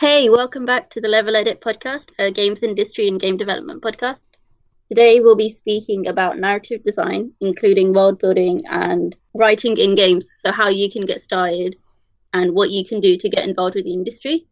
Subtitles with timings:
[0.00, 4.30] Hey, welcome back to the Level Edit podcast, a games industry and game development podcast.
[4.88, 10.30] Today we'll be speaking about narrative design, including world building and writing in games.
[10.36, 11.76] So, how you can get started
[12.32, 14.46] and what you can do to get involved with the industry.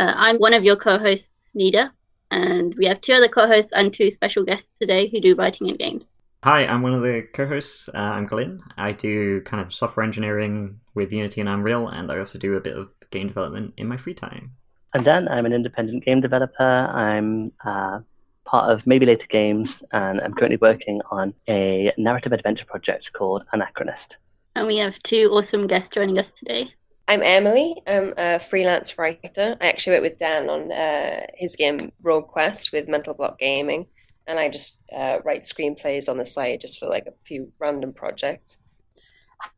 [0.00, 1.92] Uh, I'm one of your co hosts, Nida,
[2.32, 5.68] and we have two other co hosts and two special guests today who do writing
[5.68, 6.08] in games.
[6.42, 7.90] Hi, I'm one of the co-hosts.
[7.94, 8.60] Uh, I'm Glyn.
[8.76, 12.60] I do kind of software engineering with Unity and Unreal, and I also do a
[12.60, 14.56] bit of game development in my free time.
[14.92, 15.28] I'm Dan.
[15.28, 16.64] I'm an independent game developer.
[16.64, 18.00] I'm uh,
[18.44, 23.44] part of Maybe Later Games, and I'm currently working on a narrative adventure project called
[23.54, 24.16] Anachronist.
[24.56, 26.74] And we have two awesome guests joining us today.
[27.06, 27.76] I'm Emily.
[27.86, 29.56] I'm a freelance writer.
[29.60, 33.86] I actually work with Dan on uh, his game Rogue Quest with Mental Block Gaming,
[34.26, 37.92] and I just uh, write screenplays on the side just for like a few random
[37.92, 38.58] projects.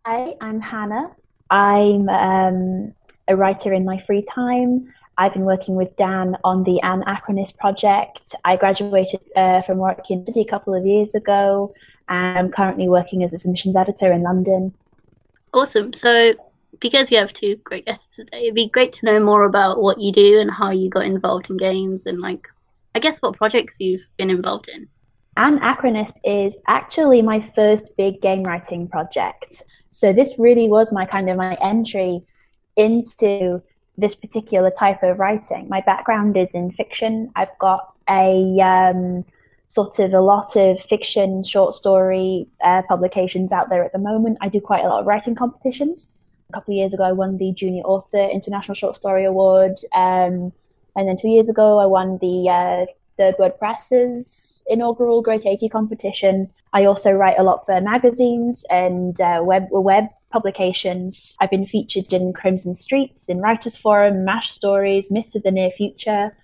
[0.04, 1.16] Hi, I'm Hannah.
[1.48, 2.94] I'm um,
[3.28, 4.92] a writer in my free time.
[5.18, 8.34] I've been working with Dan on the Anachronist project.
[8.44, 11.74] I graduated uh, from Warwick University a couple of years ago,
[12.08, 14.72] and I'm currently working as a submissions editor in London.
[15.52, 15.92] Awesome.
[15.92, 16.34] So,
[16.80, 19.98] because we have two great guests today, it'd be great to know more about what
[19.98, 22.48] you do and how you got involved in games and, like,
[22.94, 24.88] I guess what projects you've been involved in.
[25.36, 29.62] Anachronist is actually my first big game writing project.
[29.90, 32.22] So, this really was my kind of my entry
[32.76, 33.62] into
[33.98, 35.68] this particular type of writing.
[35.68, 37.30] My background is in fiction.
[37.36, 39.24] I've got a um,
[39.66, 44.38] sort of a lot of fiction, short story uh, publications out there at the moment.
[44.40, 46.10] I do quite a lot of writing competitions.
[46.50, 49.78] A couple of years ago, I won the Junior Author International Short Story Award.
[49.94, 50.52] Um,
[50.94, 55.68] and then two years ago, I won the uh, Third Word Press's inaugural Great 80
[55.68, 56.50] competition.
[56.72, 61.36] I also write a lot for magazines and uh, web web publications.
[61.40, 65.70] I've been featured in Crimson Streets, in Writers Forum, MASH Stories, Myths of the Near
[65.76, 66.36] Future.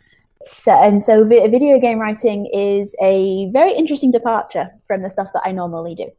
[0.42, 5.42] So, and so video game writing is a very interesting departure from the stuff that
[5.44, 6.10] I normally do.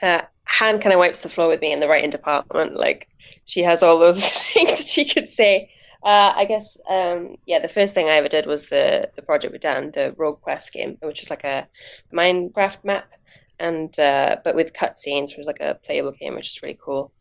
[0.00, 2.76] Uh, Han kind of wipes the floor with me in the writing department.
[2.76, 3.08] Like
[3.44, 4.20] she has all those
[4.52, 5.70] things that she could say.
[6.04, 9.52] Uh, I guess, um, yeah, the first thing I ever did was the the project
[9.52, 11.66] with Dan, the Rogue Quest game, which is like a
[12.12, 13.14] Minecraft map
[13.58, 17.12] and uh, but with cutscenes, it was like a playable game, which is really cool.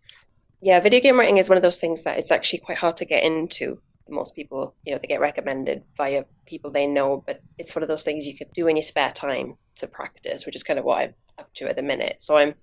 [0.62, 3.06] Yeah, video game writing is one of those things that it's actually quite hard to
[3.06, 3.80] get into.
[4.10, 7.90] Most people, you know, they get recommended via people they know, but it's one of
[7.90, 10.86] those things you could do in your spare time to practice, which is kind of
[10.86, 12.22] what I'm up to at the minute.
[12.22, 12.54] So I'm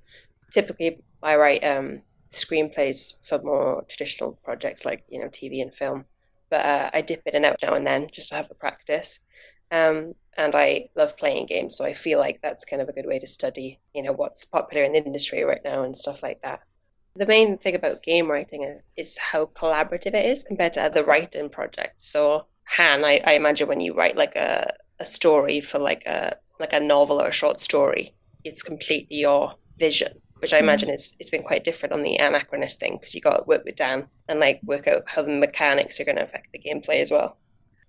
[0.51, 6.05] typically I write um, screenplays for more traditional projects like you know TV and film,
[6.51, 9.21] but uh, I dip in and out now and then just to have a practice.
[9.71, 13.05] Um, and I love playing games, so I feel like that's kind of a good
[13.05, 16.41] way to study, you know, what's popular in the industry right now and stuff like
[16.41, 16.61] that.
[17.15, 21.05] The main thing about game writing is, is how collaborative it is compared to other
[21.05, 22.07] writing projects.
[22.07, 22.47] So,
[22.77, 26.73] Han, I, I imagine when you write like a, a story for like a like
[26.73, 28.15] a novel or a short story,
[28.45, 30.65] it's completely your vision, which I mm-hmm.
[30.65, 33.65] imagine is it's been quite different on the anachronist thing because you got to work
[33.67, 37.01] with Dan and like work out how the mechanics are going to affect the gameplay
[37.01, 37.37] as well.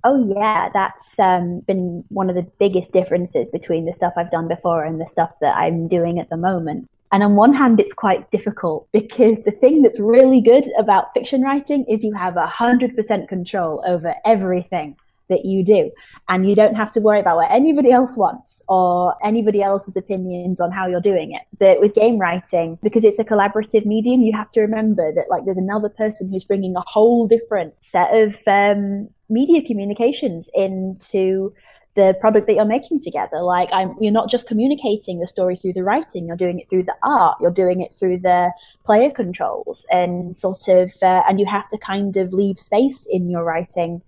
[0.04, 4.48] Oh yeah, that's um, been one of the biggest differences between the stuff I've done
[4.48, 6.90] before and the stuff that I'm doing at the moment.
[7.12, 11.42] And on one hand, it's quite difficult because the thing that's really good about fiction
[11.42, 14.96] writing is you have a hundred percent control over everything
[15.32, 15.90] that you do.
[16.30, 20.60] And you don't have to worry about what anybody else wants or anybody else's opinions
[20.60, 21.42] on how you're doing it.
[21.58, 25.46] But with game writing, because it's a collaborative medium, you have to remember that like
[25.46, 31.54] there's another person who's bringing a whole different set of um, media communications into
[31.96, 33.42] the product that you're making together.
[33.42, 36.84] Like I'm, you're not just communicating the story through the writing, you're doing it through
[36.84, 38.52] the art, you're doing it through the
[38.86, 43.30] player controls and sort of, uh, and you have to kind of leave space in
[43.30, 44.02] your writing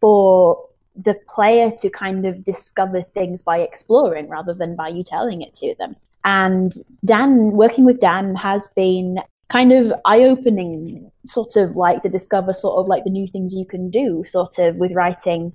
[0.00, 5.42] for the player to kind of discover things by exploring rather than by you telling
[5.42, 5.94] it to them.
[6.24, 6.72] And
[7.04, 12.52] Dan, working with Dan has been kind of eye opening, sort of like to discover
[12.52, 15.54] sort of like the new things you can do, sort of with writing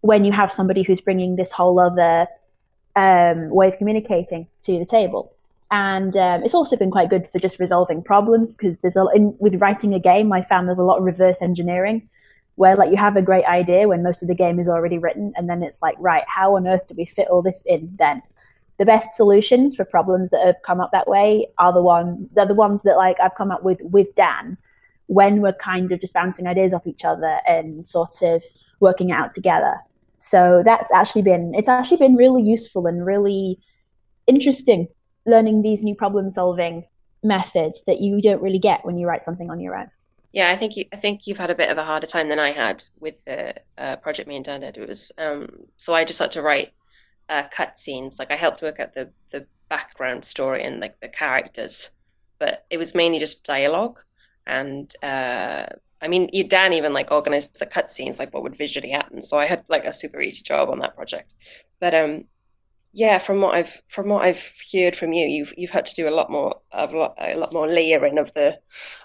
[0.00, 2.26] when you have somebody who's bringing this whole other
[2.96, 5.32] um, way of communicating to the table.
[5.70, 9.34] And um, it's also been quite good for just resolving problems because there's a in,
[9.38, 12.08] with writing a game, I found there's a lot of reverse engineering
[12.56, 15.32] where like you have a great idea when most of the game is already written
[15.36, 18.22] and then it's like right how on earth do we fit all this in then
[18.82, 22.44] the best solutions for problems that have come up that way are the one they're
[22.44, 24.58] the ones that like I've come up with with Dan
[25.06, 28.42] when we're kind of just bouncing ideas off each other and sort of
[28.80, 29.76] working it out together.
[30.18, 33.60] So that's actually been it's actually been really useful and really
[34.26, 34.88] interesting
[35.26, 36.84] learning these new problem solving
[37.22, 39.88] methods that you don't really get when you write something on your own.
[40.32, 42.40] Yeah, I think you, I think you've had a bit of a harder time than
[42.40, 44.76] I had with the uh, project me and Dan did.
[44.76, 46.72] It was um, so I just had to write
[47.28, 48.18] uh, cut scenes.
[48.18, 51.90] Like I helped work out the the background story and like the characters,
[52.38, 54.00] but it was mainly just dialogue.
[54.46, 55.66] And uh,
[56.00, 59.22] I mean, Dan even like organized the cut scenes, like what would visually happen.
[59.22, 61.34] So I had like a super easy job on that project.
[61.78, 62.24] But um,
[62.92, 66.08] yeah, from what I've from what I've heard from you, you've you've had to do
[66.08, 68.58] a lot more a lot a lot more layering of the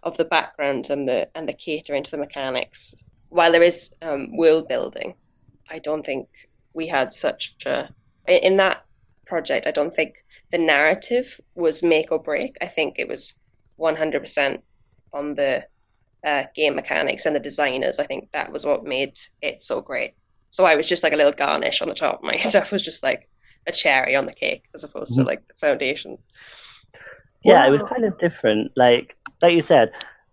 [0.03, 3.03] of the background and the and the catering to the mechanics.
[3.29, 5.15] While there is um, world building,
[5.69, 6.27] I don't think
[6.73, 7.89] we had such a
[8.27, 8.85] in that
[9.25, 9.67] project.
[9.67, 12.57] I don't think the narrative was make or break.
[12.61, 13.35] I think it was
[13.75, 14.63] one hundred percent
[15.13, 15.65] on the
[16.25, 17.99] uh, game mechanics and the designers.
[17.99, 20.13] I think that was what made it so great.
[20.49, 22.23] So I was just like a little garnish on the top.
[22.23, 23.29] My stuff was just like
[23.67, 25.27] a cherry on the cake as opposed to mm-hmm.
[25.27, 26.27] like the foundations.
[27.43, 27.67] Yeah, wow.
[27.67, 28.71] it was kind of different.
[28.75, 29.91] Like like you said,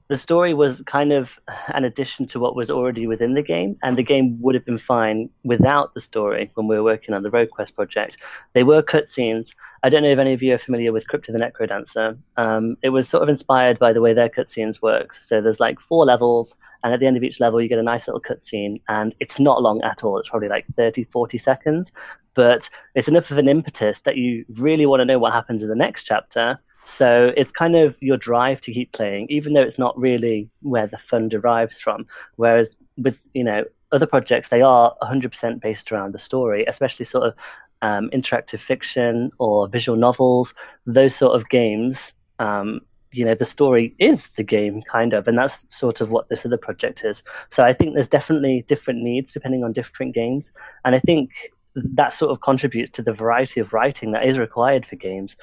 [0.09, 3.97] the story was kind of an addition to what was already within the game, and
[3.97, 7.31] the game would have been fine without the story when we were working on the
[7.31, 8.19] Rogue Quest project.
[8.53, 9.55] They were cutscenes.
[9.83, 12.19] I don't know if any of you are familiar with Crypt of the Necrodancer.
[12.37, 15.13] Um, it was sort of inspired by the way their cutscenes work.
[15.15, 17.83] So there's like four levels, and at the end of each level, you get a
[17.83, 20.19] nice little cutscene, and it's not long at all.
[20.19, 21.93] It's probably like 30, 40 seconds,
[22.35, 25.69] but it's enough of an impetus that you really want to know what happens in
[25.71, 26.59] the next chapter.
[26.85, 30.87] So it's kind of your drive to keep playing, even though it's not really where
[30.87, 32.07] the fun derives from.
[32.37, 37.29] Whereas with you know other projects, they are 100% based around the story, especially sort
[37.29, 37.35] of
[37.83, 40.55] um, interactive fiction or visual novels.
[40.87, 42.81] Those sort of games, um,
[43.13, 46.45] you know, the story is the game kind of, and that's sort of what this
[46.45, 47.23] other project is.
[47.51, 50.51] So I think there's definitely different needs depending on different games,
[50.85, 51.31] and I think
[51.75, 55.37] that sort of contributes to the variety of writing that is required for games.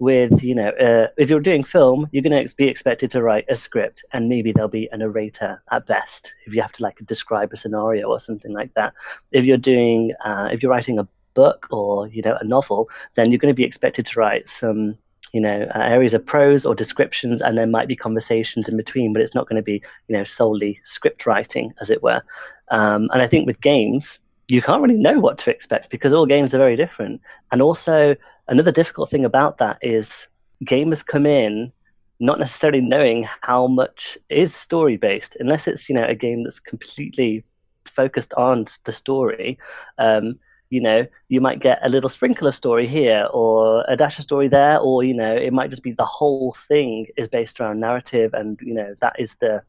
[0.00, 3.46] With you know, uh, if you're doing film, you're going to be expected to write
[3.48, 6.98] a script, and maybe there'll be a narrator at best if you have to like
[7.04, 8.94] describe a scenario or something like that.
[9.32, 13.30] If you're doing, uh, if you're writing a book or you know a novel, then
[13.30, 14.94] you're going to be expected to write some
[15.32, 19.12] you know uh, areas of prose or descriptions and there might be conversations in between
[19.12, 22.22] but it's not going to be you know solely script writing as it were
[22.70, 24.18] um, and i think with games
[24.48, 27.20] you can't really know what to expect because all games are very different.
[27.52, 28.16] And also,
[28.48, 30.26] another difficult thing about that is
[30.64, 31.72] gamers come in
[32.20, 36.60] not necessarily knowing how much is story based, unless it's you know a game that's
[36.60, 37.44] completely
[37.84, 39.58] focused on the story.
[39.98, 40.38] Um,
[40.70, 44.24] you know, you might get a little sprinkle of story here or a dash of
[44.24, 47.80] story there, or you know, it might just be the whole thing is based around
[47.80, 49.62] narrative, and you know that is the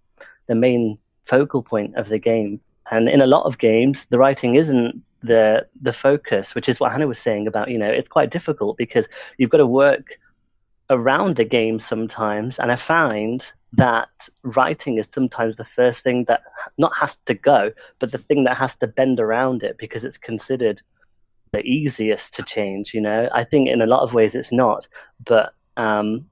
[0.48, 2.60] the main focal point of the game.
[2.92, 6.92] And in a lot of games, the writing isn't the the focus, which is what
[6.92, 9.08] Hannah was saying about, you know, it's quite difficult because
[9.38, 10.18] you've got to work
[10.90, 12.58] around the game sometimes.
[12.60, 14.10] And I find that
[14.44, 16.42] writing is sometimes the first thing that
[16.78, 20.18] not has to go, but the thing that has to bend around it because it's
[20.18, 20.82] considered
[21.52, 22.94] the easiest to change.
[22.94, 24.88] You know, I think in a lot of ways it's not,
[25.24, 26.26] but um,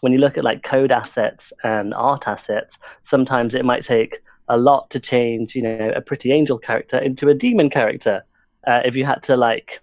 [0.00, 4.20] when you look at like code assets and art assets, sometimes it might take
[4.50, 8.24] a lot to change, you know, a pretty angel character into a demon character.
[8.66, 9.80] Uh, if you had to like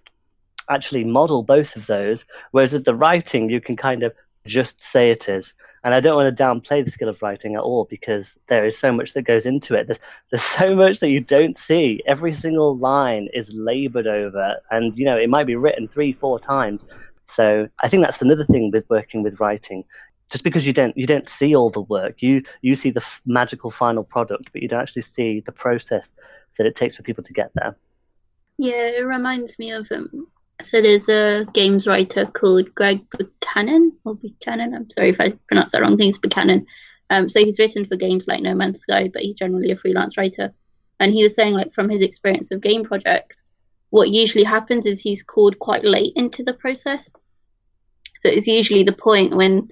[0.70, 4.12] actually model both of those, whereas with the writing, you can kind of
[4.46, 5.54] just say it is.
[5.84, 8.76] And I don't want to downplay the skill of writing at all because there is
[8.76, 9.86] so much that goes into it.
[9.86, 12.02] There's, there's so much that you don't see.
[12.06, 16.38] Every single line is labored over, and you know it might be written three, four
[16.38, 16.84] times.
[17.26, 19.84] So I think that's another thing with working with writing
[20.30, 22.22] just because you don't you don't see all the work.
[22.22, 26.14] You you see the f- magical final product but you don't actually see the process
[26.56, 27.76] that it takes for people to get there.
[28.58, 30.26] Yeah it reminds me of um
[30.62, 35.70] so there's a games writer called greg buchanan or buchanan i'm sorry if i pronounce
[35.72, 36.66] that wrong things buchanan.
[37.10, 40.16] Um so he's written for games like no man's sky but he's generally a freelance
[40.16, 40.52] writer.
[41.00, 43.36] And he was saying like from his experience of game projects
[43.90, 47.10] what usually happens is he's called quite late into the process.
[48.20, 49.70] So it's usually the point when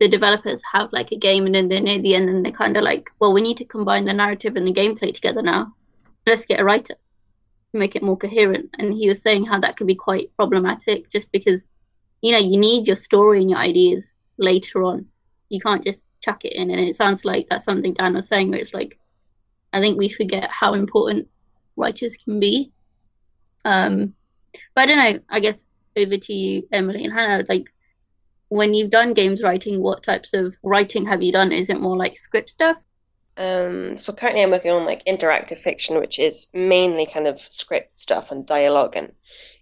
[0.00, 2.76] the developers have like a game and then they're near the end and they're kind
[2.76, 5.74] of like, well, we need to combine the narrative and the gameplay together now.
[6.26, 8.70] Let's get a writer to make it more coherent.
[8.78, 11.66] And he was saying how that could be quite problematic just because,
[12.22, 15.06] you know, you need your story and your ideas later on.
[15.48, 16.70] You can't just chuck it in.
[16.70, 18.98] And it sounds like that's something Dan was saying, where it's like,
[19.72, 21.28] I think we forget how important
[21.76, 22.70] writers can be.
[23.64, 24.14] Um,
[24.74, 25.20] but I don't know.
[25.28, 27.44] I guess over to you, Emily and Hannah.
[27.48, 27.72] Like,
[28.48, 31.52] when you've done games writing, what types of writing have you done?
[31.52, 32.82] Is it more like script stuff?
[33.36, 37.98] Um, so currently I'm working on like interactive fiction, which is mainly kind of script
[37.98, 39.12] stuff and dialogue, and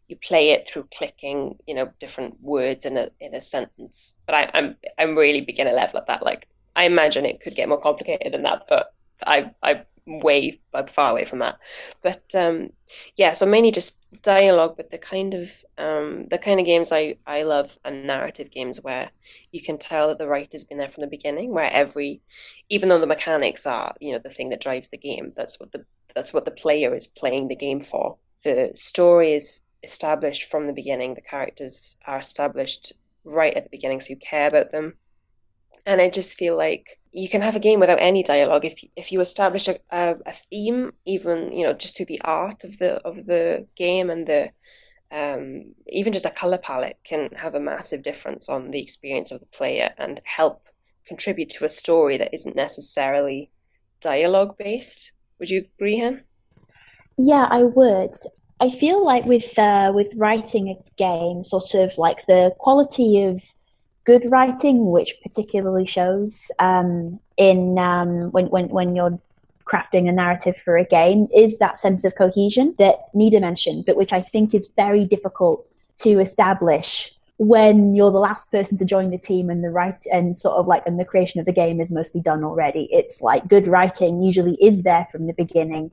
[0.09, 4.17] you play it through clicking, you know, different words in a in a sentence.
[4.25, 6.25] But I, I'm I'm really beginner level at that.
[6.25, 8.95] Like I imagine it could get more complicated than that, but
[9.27, 11.59] I I way far away from that.
[12.03, 12.71] But um,
[13.17, 17.17] yeah, so mainly just dialogue, but the kind of um, the kind of games I,
[17.27, 19.11] I love are narrative games where
[19.53, 22.21] you can tell that the writer's been there from the beginning, where every
[22.69, 25.73] even though the mechanics are, you know, the thing that drives the game, that's what
[25.73, 25.85] the
[26.15, 28.17] that's what the player is playing the game for.
[28.45, 32.93] The story is established from the beginning, the characters are established
[33.25, 34.95] right at the beginning, so you care about them.
[35.87, 39.11] And I just feel like you can have a game without any dialogue if if
[39.13, 42.95] you establish a, a, a theme, even you know just through the art of the
[43.07, 44.51] of the game and the
[45.11, 49.41] um, even just a color palette can have a massive difference on the experience of
[49.41, 50.69] the player and help
[51.07, 53.51] contribute to a story that isn't necessarily
[54.01, 55.13] dialogue based.
[55.39, 56.25] Would you agree, Hen?
[57.17, 58.15] Yeah, I would.
[58.61, 63.43] I feel like with uh, with writing a game, sort of like the quality of
[64.07, 69.19] good writing, which particularly shows um, in um, when, when when you're
[69.67, 73.97] crafting a narrative for a game, is that sense of cohesion that Nida mentioned, but
[73.97, 75.67] which I think is very difficult
[75.99, 80.39] to establish when you're the last person to join the team and the right and
[80.39, 82.89] sort of like and the creation of the game is mostly done already.
[82.91, 85.91] It's like good writing usually is there from the beginning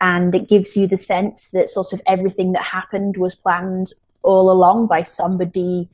[0.00, 3.92] and it gives you the sense that sort of everything that happened was planned
[4.22, 5.88] all along by somebody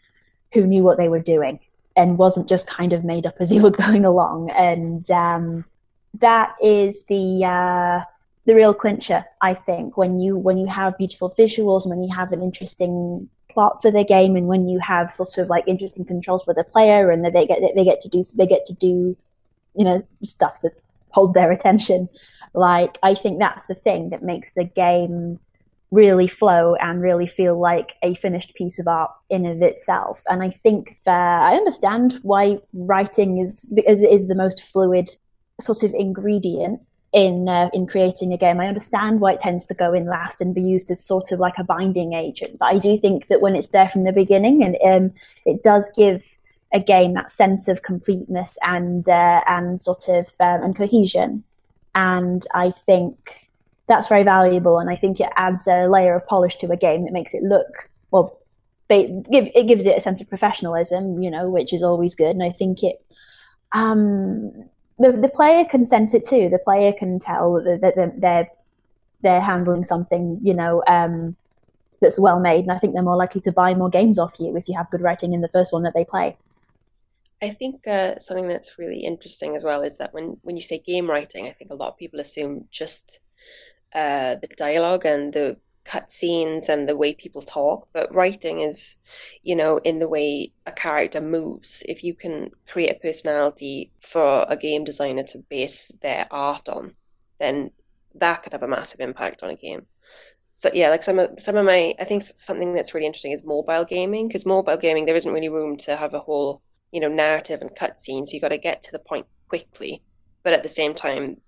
[0.53, 1.61] who knew what they were doing
[1.97, 4.51] and wasn't just kind of made up as you were going along.
[4.51, 5.65] And um,
[6.15, 8.05] that is the uh,
[8.47, 12.33] the real clincher, I think, when you when you have beautiful visuals, when you have
[12.33, 16.45] an interesting plot for the game, and when you have sort of like interesting controls
[16.45, 19.17] for the player, and that they get they get to do they get to do
[19.77, 20.73] you know stuff that
[21.11, 22.09] holds their attention.
[22.55, 25.39] Like I think that's the thing that makes the game
[25.91, 30.23] really flow and really feel like a finished piece of art in of itself.
[30.29, 35.11] And I think that I understand why writing is it is the most fluid
[35.61, 36.81] sort of ingredient
[37.13, 38.61] in uh, in creating a game.
[38.61, 41.41] I understand why it tends to go in last and be used as sort of
[41.41, 42.59] like a binding agent.
[42.59, 45.13] But I do think that when it's there from the beginning, and um,
[45.45, 46.23] it does give
[46.73, 51.43] a game that sense of completeness and uh, and sort of um, and cohesion.
[51.95, 53.50] And I think
[53.91, 57.05] that's very valuable, and I think it adds a layer of polish to a game
[57.05, 58.39] that makes it look well.
[58.89, 62.35] It gives it a sense of professionalism, you know, which is always good.
[62.37, 63.05] And I think it,
[63.73, 64.53] um,
[64.99, 66.49] the the player can sense it too.
[66.49, 68.49] The player can tell that they're
[69.23, 71.37] they're handling something, you know, um,
[72.01, 74.57] that's well made, and I think they're more likely to buy more games off you
[74.57, 76.37] if you have good writing in the first one that they play.
[77.43, 80.79] I think uh, something that's really interesting as well is that when when you say
[80.79, 83.21] game writing, I think a lot of people assume just
[83.95, 88.97] uh, the dialogue and the cutscenes and the way people talk, but writing is,
[89.43, 91.83] you know, in the way a character moves.
[91.89, 96.95] If you can create a personality for a game designer to base their art on,
[97.39, 97.71] then
[98.15, 99.87] that could have a massive impact on a game.
[100.53, 103.45] So yeah, like some of some of my, I think something that's really interesting is
[103.45, 107.09] mobile gaming because mobile gaming there isn't really room to have a whole, you know,
[107.09, 108.33] narrative and cutscenes.
[108.33, 110.03] You got to get to the point quickly,
[110.43, 111.41] but at the same time,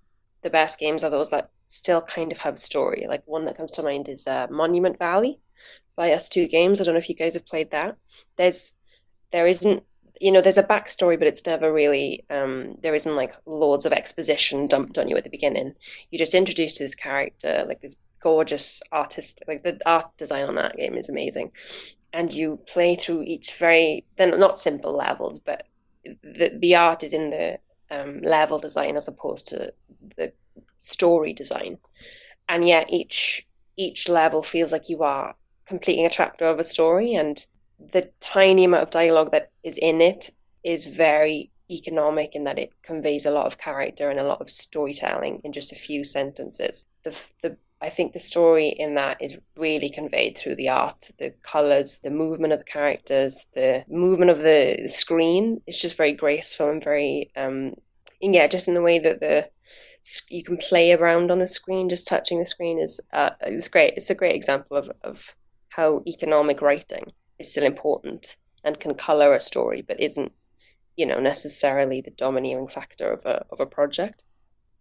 [0.43, 3.05] the best games are those that still kind of have story.
[3.07, 5.39] Like one that comes to mind is uh, Monument Valley
[5.95, 6.79] by ustwo games.
[6.79, 7.97] I don't know if you guys have played that.
[8.35, 8.75] There's
[9.31, 9.83] there isn't
[10.21, 13.93] you know there's a backstory, but it's never really um, there isn't like loads of
[13.93, 15.73] exposition dumped on you at the beginning.
[16.11, 20.55] You just introduced to this character like this gorgeous artist like the art design on
[20.55, 21.51] that game is amazing
[22.13, 25.67] and you play through each very they're not simple levels but
[26.05, 27.59] the, the art is in the
[27.93, 29.73] um, level design as opposed to
[30.17, 30.31] the
[30.79, 31.77] story design,
[32.49, 33.45] and yet each
[33.77, 35.35] each level feels like you are
[35.65, 37.45] completing a chapter of a story, and
[37.79, 40.31] the tiny amount of dialogue that is in it
[40.63, 44.49] is very economic in that it conveys a lot of character and a lot of
[44.49, 46.85] storytelling in just a few sentences.
[47.03, 51.31] The the I think the story in that is really conveyed through the art, the
[51.41, 55.61] colors, the movement of the characters, the movement of the screen.
[55.67, 57.73] It's just very graceful and very, um,
[58.21, 59.49] yeah, just in the way that the
[60.29, 61.89] you can play around on the screen.
[61.89, 63.95] Just touching the screen is uh, is great.
[63.97, 65.35] It's a great example of of
[65.67, 70.31] how economic writing is still important and can color a story, but isn't
[70.95, 74.23] you know necessarily the domineering factor of a of a project.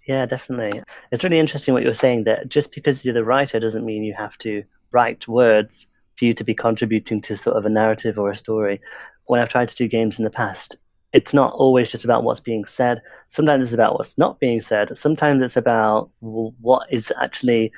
[0.06, 0.82] Yeah, definitely.
[1.12, 4.14] It's really interesting what you're saying that just because you're the writer doesn't mean you
[4.14, 8.30] have to write words for you to be contributing to sort of a narrative or
[8.30, 8.80] a story.
[9.26, 10.76] When I've tried to do games in the past,
[11.12, 13.00] it's not always just about what's being said.
[13.30, 14.96] Sometimes it's about what's not being said.
[14.98, 17.70] Sometimes it's about what is actually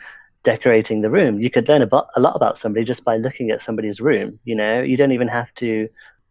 [0.44, 1.40] decorating the room.
[1.40, 4.38] You could learn about, a lot about somebody just by looking at somebody's room.
[4.44, 5.88] You know, you don't even have to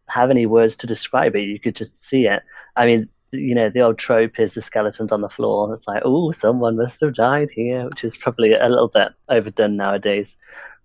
[0.08, 1.42] have any words to describe it.
[1.44, 2.42] You could just see it.
[2.76, 5.74] I mean, you know, the old trope is the skeletons on the floor.
[5.74, 9.76] It's like, oh, someone must have died here, which is probably a little bit overdone
[9.76, 10.38] nowadays.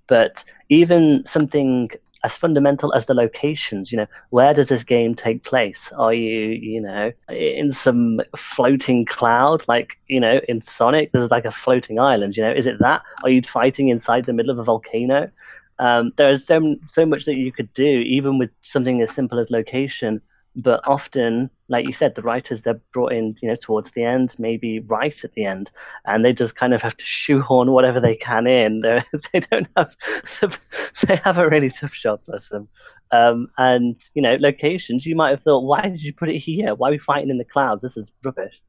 [0.07, 1.91] But even something
[2.25, 5.93] as fundamental as the locations, you know, where does this game take place?
[5.97, 11.45] Are you, you know, in some floating cloud, like, you know, in Sonic, there's like
[11.45, 13.03] a floating island, you know, is it that?
[13.23, 15.31] Are you fighting inside the middle of a volcano?
[15.79, 19.39] Um, there is so, so much that you could do, even with something as simple
[19.39, 20.21] as location
[20.57, 24.35] but often like you said the writers they're brought in you know towards the end
[24.39, 25.71] maybe right at the end
[26.07, 28.81] and they just kind of have to shoehorn whatever they can in.
[28.83, 29.03] They
[29.33, 29.97] they don't have
[31.07, 32.69] they have a really tough job bless them.
[33.11, 36.75] Um, and you know locations you might have thought why did you put it here?
[36.75, 37.83] Why are we fighting in the clouds?
[37.83, 38.61] This is rubbish.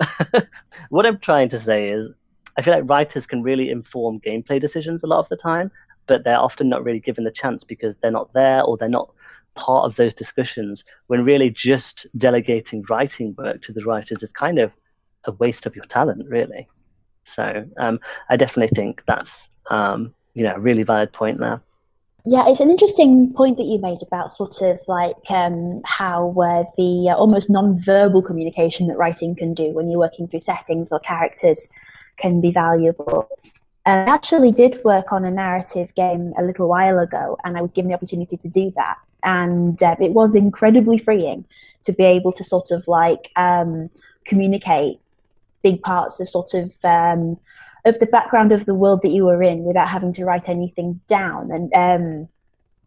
[0.90, 2.08] What i'm trying to say is
[2.56, 5.70] i feel like writers can really inform gameplay decisions a lot of the time
[6.08, 9.12] but they're often not really given the chance because they're not there or they're not
[9.58, 14.58] part of those discussions when really just delegating writing work to the writers is kind
[14.58, 14.70] of
[15.24, 16.68] a waste of your talent, really.
[17.24, 17.98] So um,
[18.30, 21.60] I definitely think that's um, you know a really valid point there.
[22.24, 26.64] Yeah, it's an interesting point that you made about sort of like um, how uh,
[26.76, 31.00] the uh, almost non-verbal communication that writing can do when you're working through settings or
[31.00, 31.68] characters
[32.16, 33.28] can be valuable.
[33.86, 37.72] I actually did work on a narrative game a little while ago, and I was
[37.72, 41.44] given the opportunity to do that and uh, it was incredibly freeing
[41.84, 43.90] to be able to sort of like um,
[44.24, 44.98] communicate
[45.62, 47.38] big parts of sort of um,
[47.84, 51.00] of the background of the world that you were in without having to write anything
[51.08, 52.28] down and um,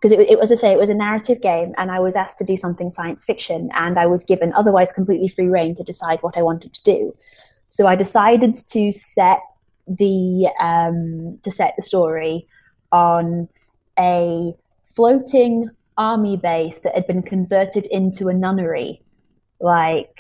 [0.02, 2.16] because it, it was, as I say, it was a narrative game, and I was
[2.16, 5.84] asked to do something science fiction, and I was given otherwise completely free reign to
[5.84, 7.16] decide what I wanted to do.
[7.70, 9.42] So I decided to set
[9.88, 12.48] the um, to set the story
[12.92, 13.48] on
[14.00, 14.54] a
[14.96, 19.02] floating army base that had been converted into a nunnery,
[19.60, 20.18] like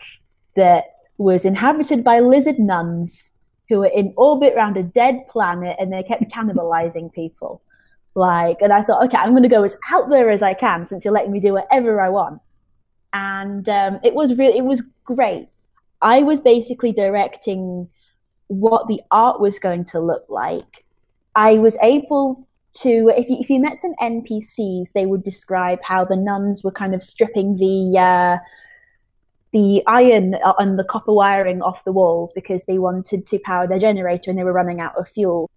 [0.56, 0.86] that
[1.18, 3.32] was inhabited by lizard nuns
[3.70, 7.62] who were in orbit around a dead planet and they kept cannibalizing people.
[8.16, 10.86] Like, and I thought, okay, I'm going to go as out there as I can
[10.86, 12.42] since you're letting me do whatever I want.
[13.14, 15.48] And um, it was really, it was great.
[16.02, 17.90] I was basically directing
[18.48, 20.84] what the art was going to look like.
[21.36, 26.06] I was able to if you, if you met some NPCs, they would describe how
[26.06, 28.38] the nuns were kind of stripping the uh,
[29.54, 33.80] the iron and the copper wiring off the walls because they wanted to power their
[33.80, 35.50] generator and they were running out of fuel.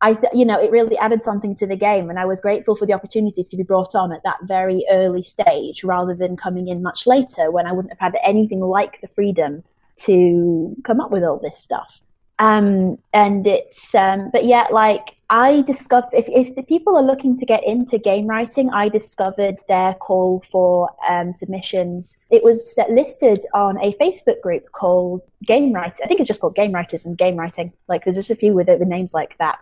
[0.00, 2.76] I, th- you know, it really added something to the game, and I was grateful
[2.76, 6.68] for the opportunities to be brought on at that very early stage, rather than coming
[6.68, 9.64] in much later when I wouldn't have had anything like the freedom
[10.00, 12.00] to come up with all this stuff.
[12.38, 17.36] Um, and it's, um, but yeah, like I discovered if, if the people are looking
[17.38, 22.16] to get into game writing, I discovered their call for um, submissions.
[22.30, 26.04] It was listed on a Facebook group called Game Writer.
[26.04, 27.72] I think it's just called Game Writers and Game Writing.
[27.88, 29.58] Like there's just a few with, it with names like that.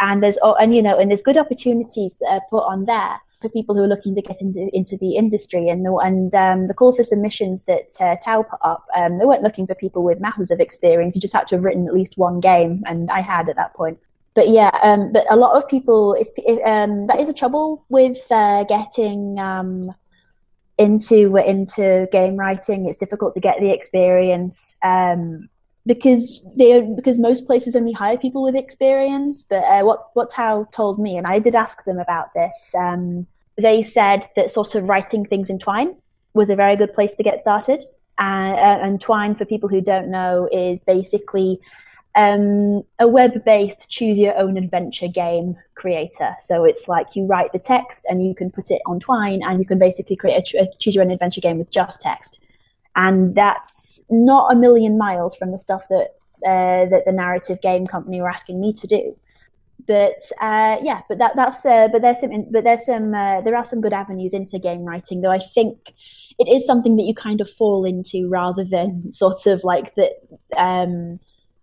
[0.00, 3.20] And there's oh, and you know and there's good opportunities that are put on there
[3.40, 5.68] for people who are looking to get into into the industry.
[5.68, 9.24] And the and um, the call for submissions that uh, Tau put up, um, they
[9.24, 11.14] weren't looking for people with masses of experience.
[11.14, 13.74] You just had to have written at least one game, and I had at that
[13.74, 13.98] point
[14.38, 17.84] but yeah, um, but a lot of people, if, if um, that is a trouble
[17.88, 19.92] with uh, getting um,
[20.78, 25.48] into into game writing, it's difficult to get the experience um,
[25.88, 29.42] because they because most places only hire people with experience.
[29.42, 33.26] But uh, what what Tau told me, and I did ask them about this, um,
[33.56, 35.96] they said that sort of writing things in Twine
[36.34, 37.82] was a very good place to get started.
[38.18, 41.58] Uh, and Twine, for people who don't know, is basically
[42.16, 46.34] um, a web-based choose your own adventure game creator.
[46.40, 49.58] So it's like you write the text and you can put it on Twine, and
[49.58, 52.40] you can basically create a choose your own adventure game with just text.
[52.98, 56.08] And that's not a million miles from the stuff that
[56.44, 59.16] uh, that the narrative game company were asking me to do.
[59.86, 63.54] But uh, yeah, but that that's uh, but there's some but there's some uh, there
[63.54, 65.94] are some good avenues into game writing, though I think
[66.40, 70.14] it is something that you kind of fall into rather than sort of like that.
[70.56, 71.20] Um,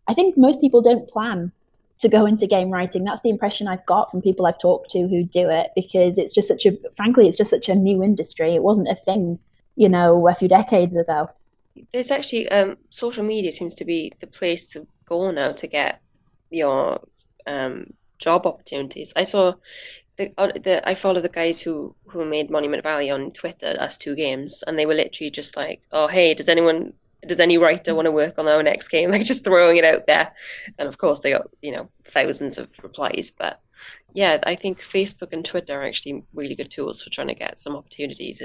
[0.08, 1.52] I think most people don't plan
[2.00, 3.04] to go into game writing.
[3.04, 6.34] That's the impression I've got from people I've talked to who do it because it's
[6.34, 8.54] just such a, frankly, it's just such a new industry.
[8.56, 9.40] It wasn't a thing,
[9.76, 11.28] you know, a few decades ago.
[11.92, 16.02] There's actually, um, social media seems to be the place to go now to get
[16.50, 17.00] your
[17.46, 19.14] um, job opportunities.
[19.16, 19.54] I saw
[20.18, 20.32] the,
[20.64, 24.80] the I follow the guys who who made Monument Valley on Twitter ustwo games, and
[24.80, 26.94] they were literally just like, "Oh, hey, does anyone
[27.28, 29.12] does any writer want to work on our next game?
[29.16, 30.34] Like just throwing it out there.
[30.78, 33.32] And of course, they got, you know, thousands of replies.
[33.32, 33.62] But
[34.14, 37.60] yeah, I think Facebook and Twitter are actually really good tools for trying to get
[37.60, 38.42] some opportunities.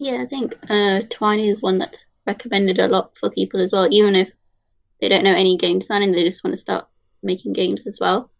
[0.00, 3.86] Yeah, I think uh, Twine is one that's recommended a lot for people as well,
[3.90, 4.32] even if
[4.98, 6.88] they don't know any game design and they just want to start
[7.22, 8.30] making games as well,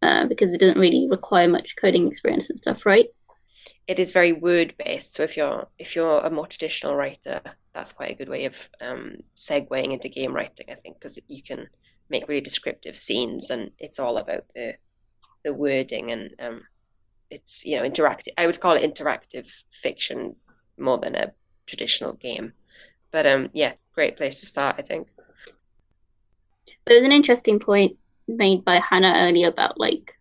[0.00, 3.08] uh, because it doesn't really require much coding experience and stuff, right?
[3.88, 5.14] It is very word based.
[5.14, 7.40] So if you're if you're a more traditional writer,
[7.74, 11.42] that's quite a good way of um, segueing into game writing, I think, because you
[11.42, 11.68] can
[12.08, 14.76] make really descriptive scenes, and it's all about the
[15.44, 16.62] the wording and um,
[17.28, 18.34] it's you know interactive.
[18.38, 20.36] I would call it interactive fiction
[20.78, 21.32] more than a
[21.66, 22.52] traditional game.
[23.10, 25.08] But um, yeah, great place to start, I think.
[26.86, 30.18] There was an interesting point made by Hannah earlier about like,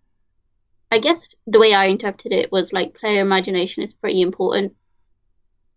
[0.91, 4.75] I guess the way I interpreted it was like player imagination is pretty important.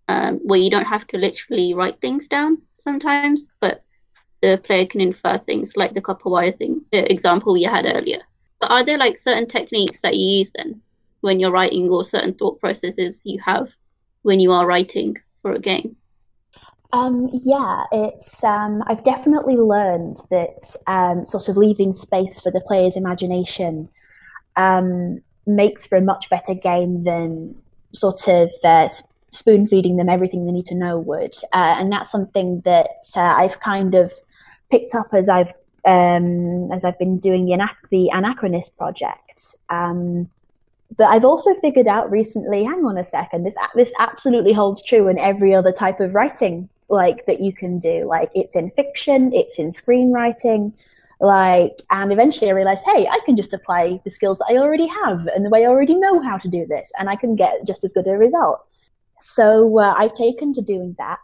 [0.08, 3.84] Um, where you don't have to literally write things down sometimes, but
[4.42, 8.18] the player can infer things like the copper wire thing, the example you had earlier.
[8.60, 10.80] But are there like certain techniques that you use then
[11.20, 13.68] when you're writing or certain thought processes you have
[14.22, 15.96] when you are writing for a game?
[16.92, 18.42] Um, yeah, it's.
[18.42, 23.88] Um, I've definitely learned that um, sort of leaving space for the player's imagination
[24.56, 27.54] um, makes for a much better game than
[27.92, 28.88] sort of uh,
[29.30, 31.36] spoon feeding them everything they need to know would.
[31.52, 34.12] Uh, and that's something that uh, I've kind of
[34.70, 35.52] picked up as I've
[35.84, 39.56] um, as I've been doing the, Anac- the Anachronist project.
[39.68, 40.28] Um,
[40.96, 45.08] but I've also figured out recently, hang on a second, this this absolutely holds true
[45.08, 48.04] in every other type of writing like that you can do.
[48.06, 50.72] Like it's in fiction, it's in screenwriting,
[51.20, 54.88] like and eventually I realized, hey, I can just apply the skills that I already
[54.88, 57.66] have and the way I already know how to do this, and I can get
[57.66, 58.64] just as good a result.
[59.20, 61.18] So uh, I've taken to doing that.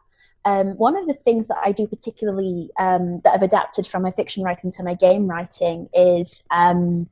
[0.45, 4.13] Um, one of the things that I do particularly um, that I've adapted from my
[4.13, 7.09] fiction writing to my game writing is um,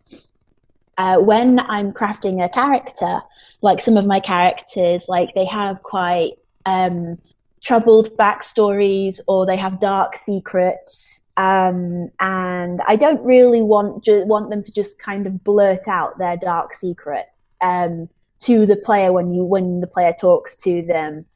[0.96, 3.20] uh, when I'm crafting a character,
[3.62, 6.32] like some of my characters, like they have quite
[6.66, 7.18] um,
[7.62, 11.22] troubled backstories or they have dark secrets.
[11.36, 16.18] Um, and I don't really want ju- want them to just kind of blurt out
[16.18, 17.26] their dark secret
[17.60, 18.08] um,
[18.40, 21.26] to the player when you when the player talks to them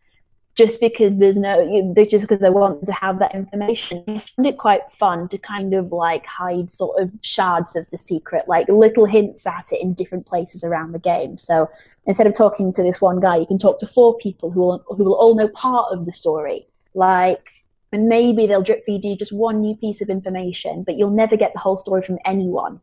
[0.59, 4.03] just because there's no just because I want to have that information.
[4.09, 7.97] I find it quite fun to kind of like hide sort of shards of the
[7.97, 11.39] secret, like little hints at it in different places around the game.
[11.39, 11.71] So
[12.07, 14.85] instead of talking to this one guy, you can talk to four people who will
[14.89, 16.67] who will all know part of the story.
[16.93, 17.49] Like
[17.93, 21.37] and maybe they'll drip feed you just one new piece of information, but you'll never
[21.37, 22.81] get the whole story from anyone.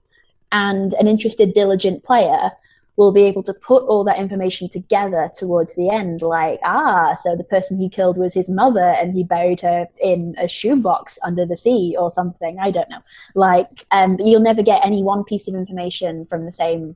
[0.53, 2.51] And an interested, diligent player
[2.97, 7.35] will be able to put all that information together towards the end like ah so
[7.35, 11.45] the person he killed was his mother and he buried her in a shoebox under
[11.45, 13.01] the sea or something i don't know.
[13.33, 16.95] Like um, you'll never get any one piece of information from the same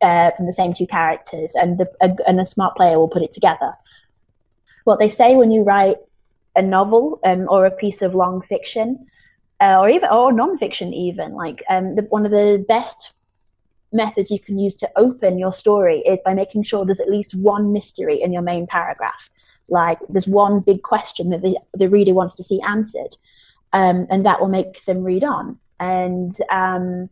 [0.00, 3.22] uh, from the same two characters and the a, and a smart player will put
[3.22, 3.72] it together.
[4.84, 5.96] What they say when you write
[6.54, 9.06] a novel um, or a piece of long fiction
[9.60, 13.12] uh, or even or non-fiction even like um, the, one of the best
[13.94, 17.34] methods you can use to open your story is by making sure there's at least
[17.34, 19.30] one mystery in your main paragraph.
[19.68, 23.16] Like there's one big question that the, the reader wants to see answered,
[23.72, 25.58] um, and that will make them read on.
[25.80, 27.08] And um,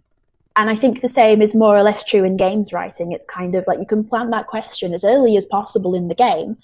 [0.55, 3.13] and I think the same is more or less true in games writing.
[3.13, 6.15] It's kind of like you can plant that question as early as possible in the
[6.15, 6.59] game,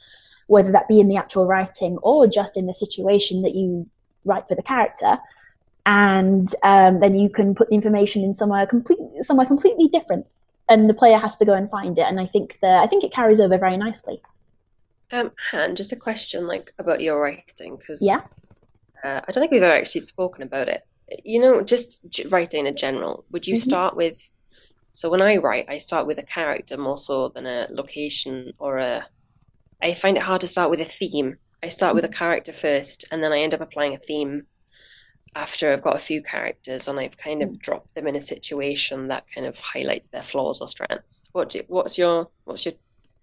[0.46, 3.88] whether that be in the actual writing or just in the situation that you
[4.24, 5.18] write for the character
[5.86, 10.26] and um, then you can put the information in somewhere completely somewhere completely different,
[10.68, 12.06] and the player has to go and find it.
[12.06, 14.20] And I think the I think it carries over very nicely.
[15.10, 18.20] Um, Han, just a question like about your writing because yeah,
[19.02, 20.86] uh, I don't think we've ever actually spoken about it.
[21.24, 23.24] You know, just writing in general.
[23.30, 23.70] Would you mm-hmm.
[23.70, 24.30] start with?
[24.90, 28.78] So when I write, I start with a character more so than a location or
[28.78, 29.06] a.
[29.80, 31.38] I find it hard to start with a theme.
[31.62, 32.18] I start with a mm-hmm.
[32.18, 34.46] character first, and then I end up applying a theme
[35.38, 37.54] after I've got a few characters and I've kind of hmm.
[37.54, 41.28] dropped them in a situation that kind of highlights their flaws or strengths.
[41.32, 42.74] What do, what's your what's your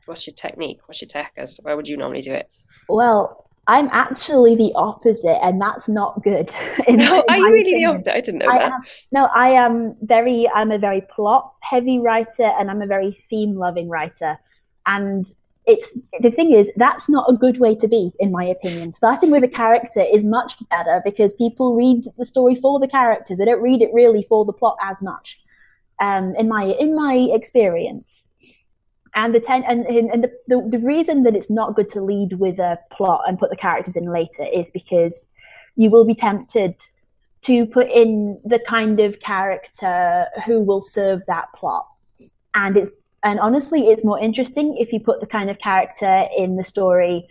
[0.05, 0.79] what's your technique?
[0.85, 1.33] What's your tech?
[1.37, 2.51] As why would you normally do it?
[2.87, 6.51] Well, I'm actually the opposite, and that's not good.
[6.87, 7.81] No, are you really opinion.
[7.81, 8.15] the opposite?
[8.15, 8.71] I didn't know I that.
[8.71, 10.47] Am, no, I am very.
[10.53, 14.39] I'm a very plot heavy writer, and I'm a very theme loving writer.
[14.85, 15.25] And
[15.67, 18.93] it's the thing is that's not a good way to be in my opinion.
[18.93, 23.37] Starting with a character is much better because people read the story for the characters.
[23.37, 25.39] They don't read it really for the plot as much
[25.99, 28.25] um, in my in my experience.
[29.15, 32.33] And the ten and, and the, the, the reason that it's not good to lead
[32.33, 35.25] with a plot and put the characters in later is because
[35.75, 36.75] you will be tempted
[37.43, 41.87] to put in the kind of character who will serve that plot.
[42.55, 42.89] And it's
[43.25, 47.27] and honestly, it's more interesting if you put the kind of character in the story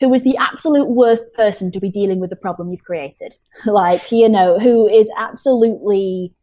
[0.00, 3.36] who is the absolute worst person to be dealing with the problem you've created.
[3.64, 6.34] like, you know, who is absolutely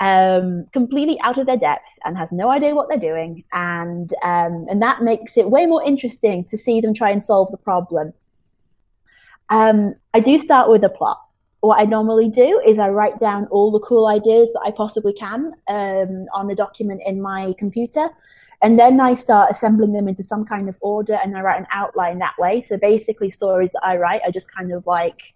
[0.00, 4.66] um, completely out of their depth and has no idea what they're doing, and um,
[4.68, 8.12] and that makes it way more interesting to see them try and solve the problem.
[9.48, 11.20] Um, I do start with a plot.
[11.60, 15.12] What I normally do is I write down all the cool ideas that I possibly
[15.12, 18.10] can um, on a document in my computer,
[18.62, 21.66] and then I start assembling them into some kind of order, and I write an
[21.72, 22.60] outline that way.
[22.60, 25.34] So basically, stories that I write are just kind of like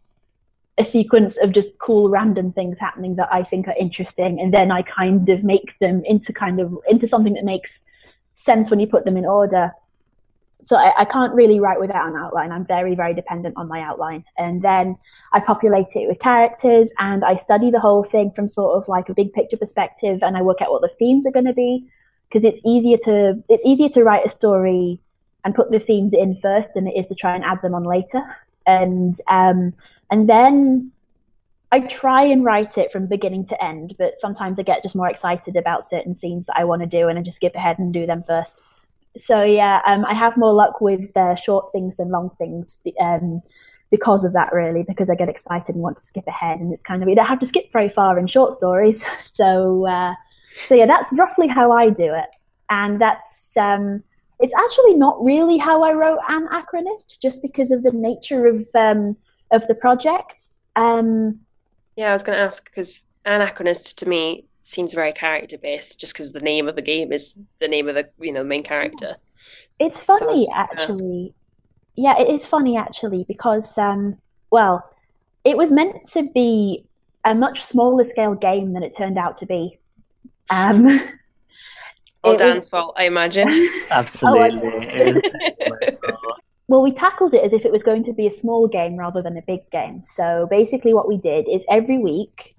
[0.78, 4.70] a sequence of just cool random things happening that I think are interesting, and then
[4.70, 7.82] I kind of make them into kind of into something that makes
[8.34, 9.72] sense when you put them in order.
[10.64, 12.52] So I, I can't really write without an outline.
[12.52, 14.96] I'm very, very dependent on my outline, and then
[15.32, 19.08] I populate it with characters, and I study the whole thing from sort of like
[19.08, 21.86] a big picture perspective, and I work out what the themes are going to be
[22.28, 24.98] because it's easier to it's easier to write a story
[25.44, 27.84] and put the themes in first than it is to try and add them on
[27.84, 28.22] later.
[28.66, 29.74] And um,
[30.10, 30.92] and then
[31.72, 35.08] I try and write it from beginning to end, but sometimes I get just more
[35.08, 37.92] excited about certain scenes that I want to do, and I just skip ahead and
[37.92, 38.60] do them first.
[39.18, 43.42] So yeah, um, I have more luck with uh, short things than long things um,
[43.90, 46.82] because of that, really, because I get excited and want to skip ahead, and it's
[46.82, 49.04] kind of you don't have to skip very far in short stories.
[49.20, 50.14] so uh,
[50.66, 52.34] so yeah, that's roughly how I do it,
[52.70, 54.02] and that's um,
[54.40, 59.16] it's actually not really how I wrote Anachronist, just because of the nature of um,
[59.50, 60.48] of the project.
[60.74, 61.40] Um,
[61.96, 66.14] yeah, I was going to ask because Anachronist to me seems very character based, just
[66.14, 69.16] because the name of the game is the name of the you know main character.
[69.78, 71.34] It's funny so actually.
[71.94, 74.16] Yeah, it is funny actually because um,
[74.50, 74.88] well,
[75.44, 76.84] it was meant to be
[77.24, 79.78] a much smaller scale game than it turned out to be.
[80.50, 80.88] Um,
[82.24, 82.68] All Dan's was...
[82.68, 83.48] fault, I imagine.
[83.90, 85.20] Absolutely.
[85.60, 86.34] oh,
[86.68, 89.20] well, we tackled it as if it was going to be a small game rather
[89.20, 90.02] than a big game.
[90.02, 92.54] So basically, what we did is every week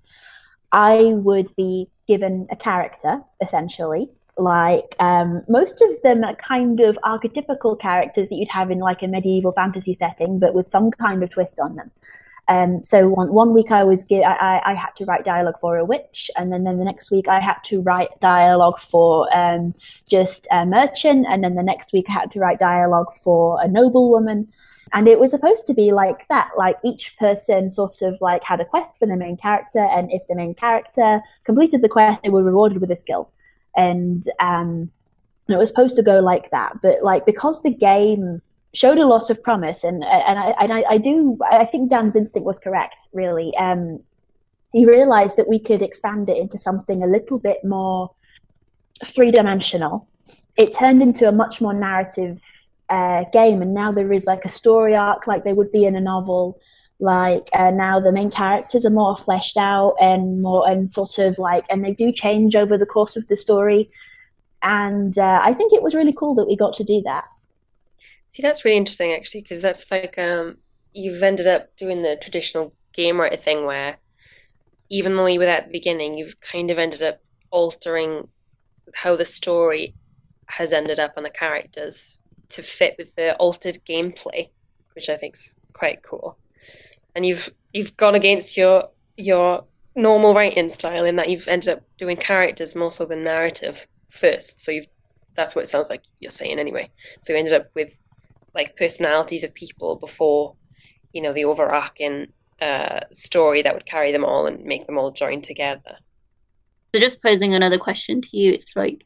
[0.73, 4.09] I would be given a character, essentially.
[4.37, 9.03] Like um, most of them are kind of archetypical characters that you'd have in like
[9.03, 11.91] a medieval fantasy setting, but with some kind of twist on them.
[12.47, 15.77] Um, so one, one week I was give, I, I, had to write dialogue for
[15.77, 19.73] a witch, and then, then the next week I had to write dialogue for um,
[20.09, 23.67] just a merchant, and then the next week I had to write dialogue for a
[23.69, 24.49] noblewoman.
[24.91, 28.59] And it was supposed to be like that, like each person sort of like had
[28.59, 32.29] a quest for the main character, and if the main character completed the quest, they
[32.29, 33.31] were rewarded with a skill.
[33.75, 34.91] And um,
[35.47, 38.41] it was supposed to go like that, but like because the game
[38.73, 42.15] showed a lot of promise, and and I, and I, I do I think Dan's
[42.15, 42.99] instinct was correct.
[43.13, 44.01] Really, um,
[44.73, 48.11] he realized that we could expand it into something a little bit more
[49.07, 50.07] three dimensional.
[50.57, 52.39] It turned into a much more narrative
[52.89, 55.95] uh, game, and now there is like a story arc, like there would be in
[55.95, 56.59] a novel.
[56.99, 61.37] Like uh, now, the main characters are more fleshed out and more and sort of
[61.37, 63.89] like, and they do change over the course of the story.
[64.61, 67.25] And uh, I think it was really cool that we got to do that.
[68.29, 70.57] See, that's really interesting actually, because that's like um,
[70.93, 73.97] you've ended up doing the traditional game writer thing where
[74.89, 77.19] even though you were at the beginning, you've kind of ended up
[77.51, 78.27] altering
[78.93, 79.93] how the story
[80.47, 84.49] has ended up on the characters to fit with the altered gameplay,
[84.95, 86.37] which I think is quite cool.
[87.15, 91.83] And you've you've gone against your your normal writing style in that you've ended up
[91.97, 94.59] doing characters more so than narrative first.
[94.59, 94.87] So you've
[95.35, 96.89] that's what it sounds like you're saying anyway.
[97.21, 97.97] So you ended up with
[98.53, 100.55] like personalities of people before
[101.11, 102.27] you know the overarching
[102.61, 105.97] uh, story that would carry them all and make them all join together.
[106.93, 109.05] So just posing another question to you, it's like,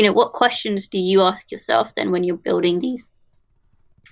[0.00, 3.04] you know, what questions do you ask yourself then when you're building these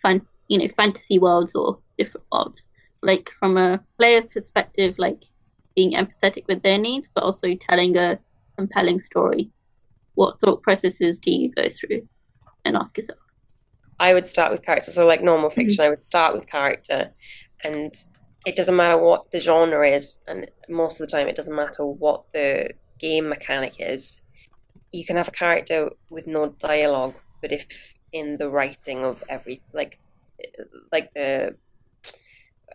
[0.02, 2.68] fun, you know, fantasy worlds or different worlds?
[3.00, 5.24] Like from a player perspective, like
[5.74, 8.18] being empathetic with their needs, but also telling a
[8.58, 9.50] compelling story.
[10.14, 12.06] What thought processes do you go through
[12.66, 13.20] and ask yourself?
[13.98, 14.90] I would start with character.
[14.90, 15.54] So like normal mm-hmm.
[15.54, 15.86] fiction, mm-hmm.
[15.86, 17.10] I would start with character,
[17.64, 17.94] and
[18.44, 21.86] it doesn't matter what the genre is, and most of the time it doesn't matter
[21.86, 24.22] what the game mechanic is.
[24.92, 29.62] You can have a character with no dialogue, but if in the writing of every
[29.72, 29.98] like
[30.92, 31.54] like the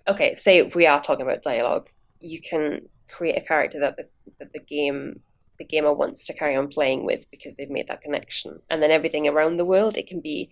[0.07, 1.87] okay, say we are talking about dialogue,
[2.19, 4.07] you can create a character that the
[4.39, 5.19] that the game
[5.59, 8.59] the gamer wants to carry on playing with because they've made that connection.
[8.69, 10.49] And then everything around the world, it can be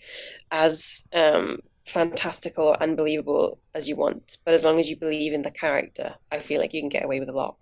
[0.52, 4.38] as um, fantastical or unbelievable as you want.
[4.45, 7.04] But as long as you believe in the character, I feel like you can get
[7.04, 7.56] away with a lot.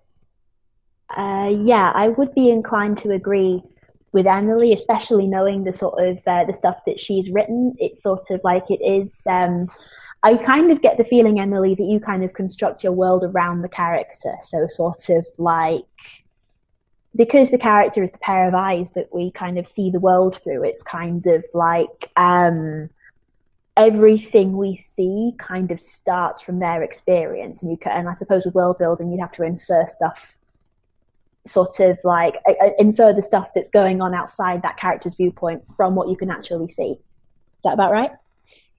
[1.16, 3.64] Uh, yeah, I would be inclined to agree
[4.12, 7.76] with Emily, especially knowing the sort of uh, the stuff that she's written.
[7.78, 9.26] It's sort of like it is.
[9.28, 9.70] Um,
[10.22, 13.62] I kind of get the feeling, Emily, that you kind of construct your world around
[13.62, 14.34] the character.
[14.42, 15.84] So sort of like
[17.16, 20.40] because the character is the pair of eyes that we kind of see the world
[20.44, 20.64] through.
[20.64, 22.90] It's kind of like um,
[23.76, 28.46] everything we see kind of starts from their experience, and you can, and I suppose
[28.46, 30.36] with world building, you'd have to infer stuff
[31.50, 32.38] sort of like
[32.78, 36.70] infer the stuff that's going on outside that character's viewpoint from what you can actually
[36.70, 36.92] see.
[36.92, 38.12] Is that about right?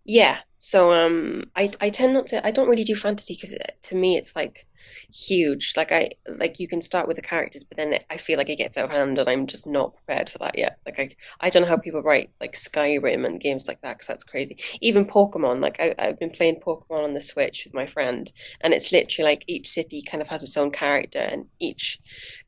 [0.05, 0.39] Yeah.
[0.63, 2.47] So um, I I tend not to.
[2.47, 4.67] I don't really do fantasy because to me it's like
[5.11, 5.73] huge.
[5.75, 8.57] Like I like you can start with the characters, but then I feel like it
[8.57, 10.79] gets out of hand, and I'm just not prepared for that yet.
[10.85, 14.09] Like I I don't know how people write like Skyrim and games like that because
[14.09, 14.59] that's crazy.
[14.83, 15.63] Even Pokemon.
[15.63, 19.31] Like I I've been playing Pokemon on the Switch with my friend, and it's literally
[19.31, 21.99] like each city kind of has its own character, and each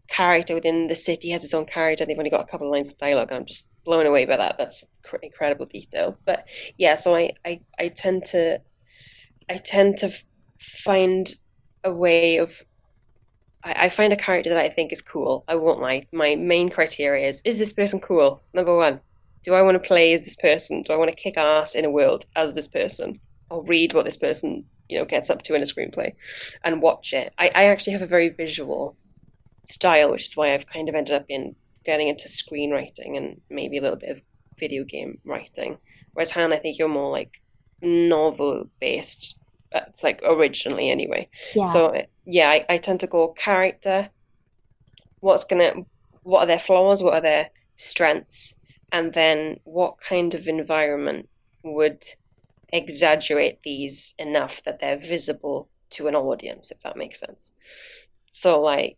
[0.09, 2.05] character within the city has its own character.
[2.05, 4.25] And they've only got a couple of lines of dialogue, and I'm just blown away
[4.25, 4.57] by that.
[4.59, 4.85] That's
[5.23, 6.19] incredible detail.
[6.25, 8.61] But yeah, so I, I, I tend to
[9.51, 10.11] I tend to
[10.59, 11.29] find
[11.85, 12.63] a way of
[13.65, 15.45] I, I find a character that I think is cool.
[15.49, 16.07] I won't lie.
[16.13, 18.43] My main criteria is is this person cool?
[18.55, 19.01] Number one.
[19.45, 20.83] Do I want to play as this person?
[20.83, 23.21] Do I want to kick ass in a world as this person?
[23.51, 26.13] Or read what this person, you know, gets up to in a screenplay
[26.63, 27.35] and watch it.
[27.39, 28.97] I, I actually have a very visual
[29.65, 33.79] style, which is why I've kind of ended up in getting into screenwriting and maybe
[33.79, 34.23] a little bit of
[34.59, 35.79] video game writing.
[36.13, 37.41] Whereas Han, I think you're more like
[37.81, 39.39] novel based,
[39.75, 41.29] uh, like originally anyway.
[41.55, 41.65] Yeah.
[41.65, 44.11] So yeah, I, I tend to go character.
[45.21, 45.75] What's gonna,
[46.23, 47.03] what are their flaws?
[47.03, 48.57] What are their strengths?
[48.93, 51.29] And then what kind of environment
[51.65, 52.05] would
[52.73, 57.53] exaggerate these enough that they're visible to an audience, if that makes sense.
[58.33, 58.97] So like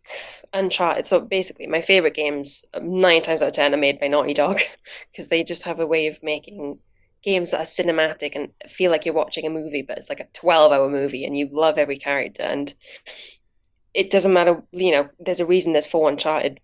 [0.53, 1.05] Uncharted.
[1.05, 4.59] So basically, my favorite games nine times out of ten are made by Naughty Dog
[5.11, 6.79] because they just have a way of making
[7.21, 10.27] games that are cinematic and feel like you're watching a movie, but it's like a
[10.33, 12.43] twelve-hour movie, and you love every character.
[12.43, 12.73] And
[13.93, 15.09] it doesn't matter, you know.
[15.19, 16.61] There's a reason there's four Uncharted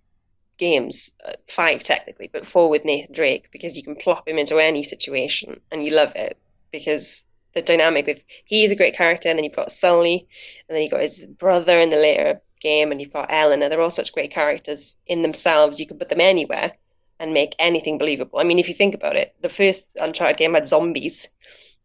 [0.57, 4.59] games, uh, five technically, but four with Nathan Drake because you can plop him into
[4.59, 6.37] any situation and you love it
[6.71, 10.25] because the dynamic with he's a great character, and then you've got Sully,
[10.69, 13.69] and then you've got his brother in the later game, and you've got Eleanor.
[13.69, 15.79] They're all such great characters in themselves.
[15.79, 16.71] You can put them anywhere
[17.19, 18.39] and make anything believable.
[18.39, 21.29] I mean, if you think about it, the first Uncharted game had zombies,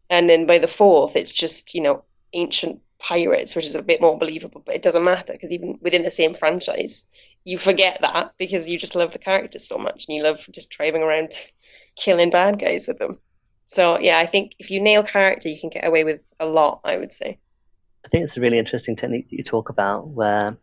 [0.08, 4.00] and then by the fourth, it's just you know ancient pirates, which is a bit
[4.00, 4.62] more believable.
[4.64, 7.04] But it doesn't matter because even within the same franchise,
[7.44, 10.70] you forget that because you just love the characters so much, and you love just
[10.70, 11.32] driving around
[11.96, 13.18] killing bad guys with them.
[13.66, 16.80] So yeah, I think if you nail character, you can get away with a lot.
[16.84, 17.38] I would say.
[18.04, 20.56] I think it's a really interesting technique that you talk about, where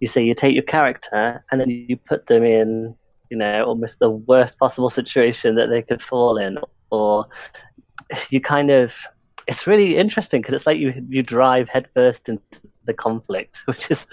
[0.00, 2.94] you say you take your character and then you put them in,
[3.30, 6.58] you know, almost the worst possible situation that they could fall in,
[6.90, 7.26] or
[8.30, 8.94] you kind of.
[9.46, 14.06] It's really interesting because it's like you you drive headfirst into the conflict, which is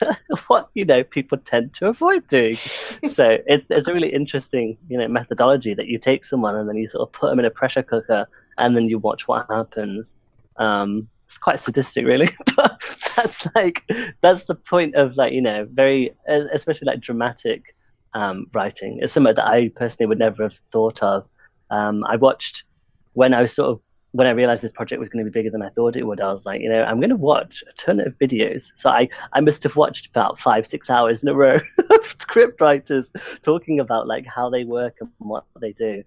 [0.46, 2.54] what you know people tend to avoid doing.
[3.12, 6.76] so it's it's a really interesting you know methodology that you take someone and then
[6.76, 8.26] you sort of put them in a pressure cooker
[8.58, 10.14] and then you watch what happens.
[10.56, 12.28] Um, it's quite sadistic, really.
[12.56, 12.77] but
[13.22, 17.74] that's like that's the point of like you know very especially like dramatic
[18.14, 18.98] um, writing.
[19.02, 21.26] It's something that I personally would never have thought of.
[21.70, 22.64] Um, I watched
[23.12, 23.80] when I was sort of
[24.12, 26.20] when I realized this project was going to be bigger than I thought it would.
[26.20, 28.70] I was like, you know, I'm going to watch a ton of videos.
[28.74, 31.56] So I I must have watched about five six hours in a row
[31.90, 33.10] of script writers
[33.42, 36.02] talking about like how they work and what they do.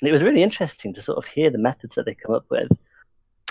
[0.00, 2.46] And it was really interesting to sort of hear the methods that they come up
[2.50, 2.68] with.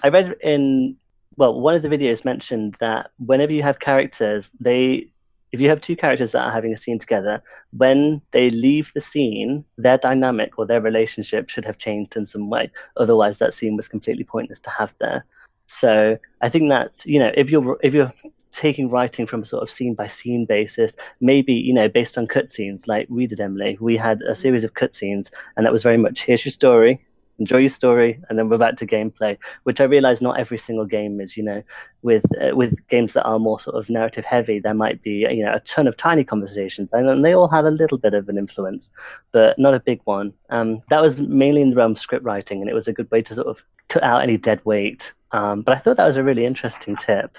[0.03, 0.97] I read in
[1.37, 5.09] well, one of the videos mentioned that whenever you have characters, they
[5.51, 7.41] if you have two characters that are having a scene together,
[7.77, 12.49] when they leave the scene, their dynamic or their relationship should have changed in some
[12.49, 12.71] way.
[12.97, 15.23] Otherwise, that scene was completely pointless to have there.
[15.67, 18.11] So I think that you know if you're if you're
[18.51, 22.27] taking writing from a sort of scene by scene basis, maybe you know based on
[22.27, 23.77] cutscenes like we did, Emily.
[23.79, 24.41] We had a mm-hmm.
[24.41, 27.03] series of cutscenes, and that was very much here's your story,
[27.39, 29.37] enjoy your story, and then we're back to gameplay.
[29.63, 31.35] Which I realize not every single game is.
[31.37, 31.63] You know,
[32.01, 35.43] with uh, with games that are more sort of narrative heavy, there might be you
[35.43, 38.37] know a ton of tiny conversations, and they all have a little bit of an
[38.37, 38.89] influence,
[39.31, 40.33] but not a big one.
[40.49, 43.09] Um, that was mainly in the realm of script writing, and it was a good
[43.11, 45.13] way to sort of cut out any dead weight.
[45.31, 47.37] Um, but I thought that was a really interesting tip.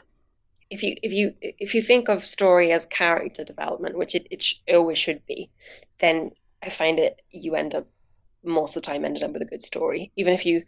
[0.70, 4.44] If you if you if you think of story as character development, which it, it,
[4.74, 5.50] always should be,
[5.98, 6.32] then
[6.62, 7.86] I find it you end up
[8.44, 10.12] most of the time ended up with a good story.
[10.16, 10.64] Even if you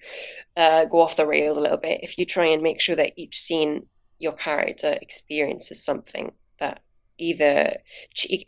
[0.56, 3.12] uh, go off the rails a little bit, if you try and make sure that
[3.16, 3.86] each scene
[4.18, 6.80] your character experiences something that
[7.18, 7.76] either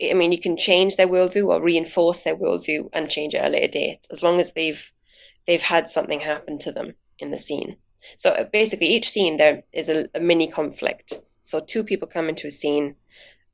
[0.03, 3.47] I mean you can change their worldview or reinforce their worldview and change it at
[3.47, 4.91] a later date as long as they've
[5.45, 7.75] they've had something happen to them in the scene.
[8.17, 11.13] So uh, basically, each scene there is a, a mini conflict.
[11.41, 12.95] So two people come into a scene,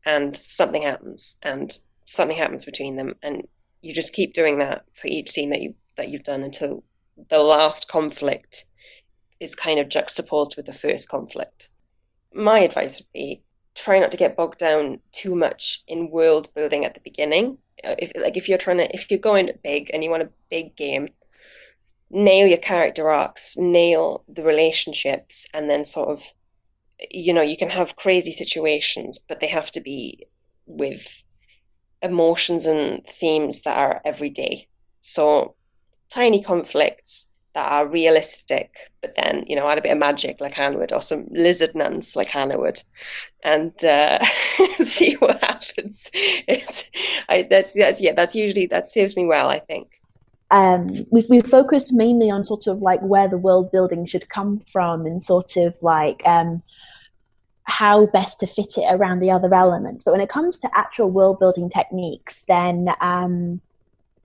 [0.06, 3.48] and something happens, and something happens between them, and
[3.86, 6.84] you just keep doing that for each scene that you that you've done until
[7.30, 8.66] the last conflict
[9.40, 11.70] is kind of juxtaposed with the first conflict.
[12.34, 13.44] My advice would be
[13.76, 17.58] try not to get bogged down too much in world building at the beginning.
[17.84, 20.30] Uh, if like if you're trying to if you're going big and you want a
[20.50, 21.08] big game,
[22.10, 26.34] nail your character arcs, nail the relationships, and then sort of
[27.12, 30.26] you know you can have crazy situations, but they have to be
[30.66, 31.22] with
[32.02, 34.68] emotions and themes that are everyday.
[35.00, 35.56] So
[36.10, 40.54] tiny conflicts that are realistic, but then you know add a bit of magic like
[40.54, 42.84] Hannah would, or some lizard nuns like Hannah would,
[43.44, 44.24] and uh,
[44.80, 46.12] see what happens.
[47.30, 50.02] I, that's that's yeah, that's usually that serves me well, I think.
[50.52, 54.62] Um, we've we've focused mainly on sort of like where the world building should come
[54.72, 56.62] from, and sort of like um,
[57.66, 60.04] how best to fit it around the other elements.
[60.04, 63.62] But when it comes to actual world building techniques, then um,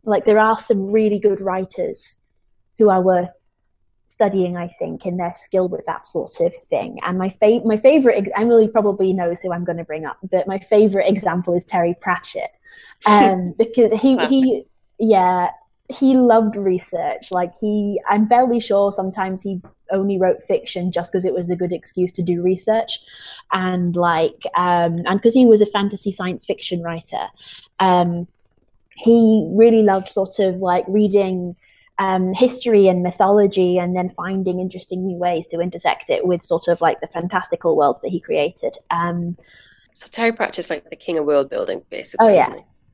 [0.05, 2.17] like there are some really good writers
[2.79, 3.33] who are worth
[4.07, 6.99] studying, I think, in their skill with that sort of thing.
[7.03, 10.47] And my fa- my favorite, Emily probably knows who I'm going to bring up, but
[10.47, 12.51] my favorite example is Terry Pratchett,
[13.07, 14.65] um, because he he
[14.99, 15.51] yeah
[15.91, 17.31] he loved research.
[17.31, 19.61] Like he, I'm fairly sure sometimes he
[19.91, 23.01] only wrote fiction just because it was a good excuse to do research,
[23.53, 27.27] and like um, and because he was a fantasy science fiction writer,
[27.81, 28.27] um,
[28.97, 31.57] he really loved sort of like reading
[31.99, 36.69] um, history and mythology and then finding interesting new ways to intersect it with sort
[36.69, 38.77] of like the fantastical worlds that he created.
[38.91, 39.37] Um,
[39.93, 42.27] so Terry Pratchett's like the king of world building, basically.
[42.27, 42.49] Oh yeah.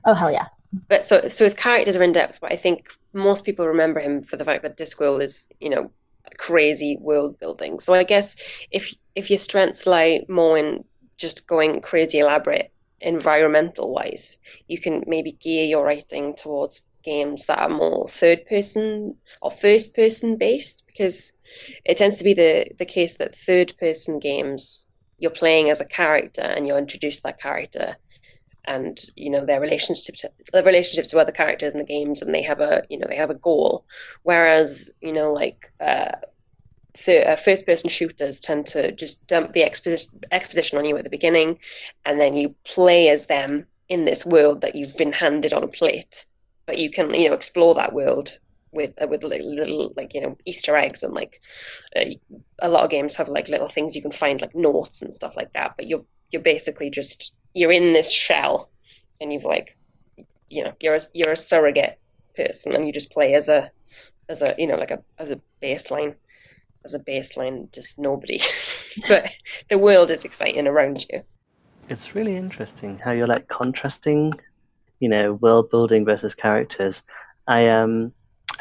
[0.05, 0.47] Oh hell yeah.
[0.88, 4.22] But so so his characters are in depth, but I think most people remember him
[4.22, 5.90] for the fact that Discworld is, you know,
[6.38, 7.78] crazy world building.
[7.78, 8.36] So I guess
[8.70, 10.84] if if your strengths lie more in
[11.16, 17.60] just going crazy elaborate environmental wise, you can maybe gear your writing towards games that
[17.60, 21.32] are more third person or first person based because
[21.84, 25.84] it tends to be the, the case that third person games you're playing as a
[25.84, 27.96] character and you're introduced to that character
[28.66, 32.42] and you know their relationships the relationships with other characters in the games and they
[32.42, 33.84] have a you know they have a goal
[34.22, 36.12] whereas you know like uh,
[37.08, 41.10] uh, first person shooters tend to just dump the exposition, exposition on you at the
[41.10, 41.58] beginning
[42.04, 45.68] and then you play as them in this world that you've been handed on a
[45.68, 46.26] plate
[46.66, 48.38] but you can you know explore that world
[48.76, 51.42] with uh, with little, little, like you know Easter eggs and like
[51.96, 52.04] uh,
[52.60, 55.36] a lot of games have like little things you can find like notes and stuff
[55.36, 55.74] like that.
[55.76, 58.70] But you're you're basically just you're in this shell,
[59.20, 59.76] and you've like
[60.48, 61.98] you know you're a, you're a surrogate
[62.36, 63.70] person, and you just play as a
[64.28, 66.14] as a you know like a as a baseline
[66.84, 68.40] as a baseline just nobody
[69.09, 69.28] but
[69.68, 71.20] the world is exciting around you
[71.88, 74.32] it's really interesting how you're like contrasting
[75.00, 77.02] you know, world building versus characters.
[77.46, 78.12] I um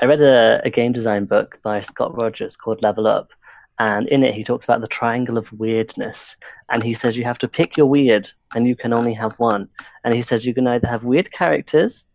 [0.02, 3.32] I read a, a game design book by Scott Rogers called Level Up,
[3.80, 6.38] and in it he talks about the triangle of weirdness,
[6.70, 9.68] and he says you have to pick your weird, and you can only have one.
[10.04, 12.06] And he says you can either have weird characters,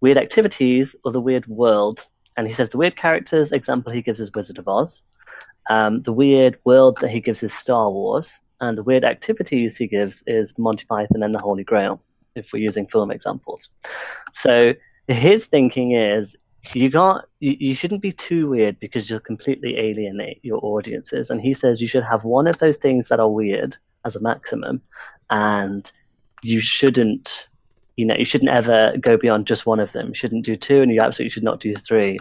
[0.00, 2.06] weird activities, or the weird world.
[2.36, 5.02] And he says the weird characters example he gives is Wizard of Oz.
[5.70, 9.86] Um, the weird world that he gives is Star Wars, and the weird activities he
[9.86, 12.00] gives is Monty Python and the Holy Grail
[12.34, 13.70] if we're using film examples.
[14.32, 14.74] So
[15.08, 16.36] his thinking is
[16.74, 21.30] you got you, you shouldn't be too weird because you'll completely alienate your audiences.
[21.30, 24.20] And he says you should have one of those things that are weird as a
[24.20, 24.80] maximum,
[25.30, 25.90] and
[26.42, 27.48] you shouldn't
[27.96, 30.08] you know you shouldn't ever go beyond just one of them.
[30.08, 32.18] You shouldn't do two, and you absolutely should not do three.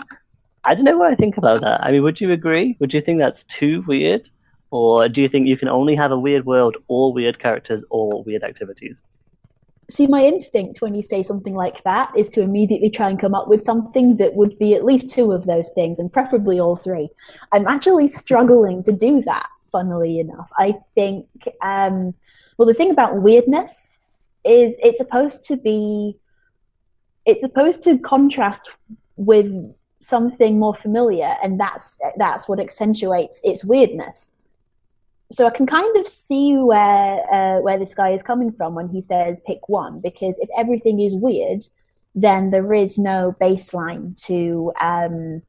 [0.66, 1.84] I don't know what I think about that.
[1.84, 2.76] I mean, would you agree?
[2.80, 4.30] Would you think that's too weird?
[4.72, 8.24] Or do you think you can only have a weird world, or weird characters, or
[8.24, 9.08] weird activities?
[9.90, 13.36] See my instinct when you say something like that is to immediately try and come
[13.36, 16.76] up with something that would be at least two of those things and preferably all
[16.76, 17.10] three.
[17.52, 20.50] I'm actually struggling to do that funnily enough.
[20.58, 21.28] I think
[21.62, 22.14] um,
[22.58, 23.92] well the thing about weirdness
[24.44, 26.18] is it's supposed to be
[27.26, 28.70] it's supposed to contrast
[29.18, 29.52] with
[30.00, 34.32] something more familiar and that's that's what accentuates its weirdness
[35.32, 38.90] so I can kind of see where uh, where this guy is coming from when
[38.90, 41.68] he says pick one, because if everything is weird,
[42.14, 45.42] then there is no baseline to um,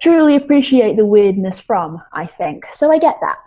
[0.00, 2.02] truly appreciate the weirdness from.
[2.12, 2.92] I think so.
[2.92, 3.38] I get that.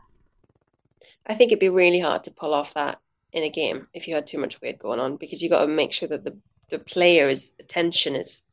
[1.25, 2.99] I think it'd be really hard to pull off that
[3.31, 5.67] in a game if you had too much weird going on because you got to
[5.67, 6.35] make sure that the
[6.71, 8.43] the player's attention is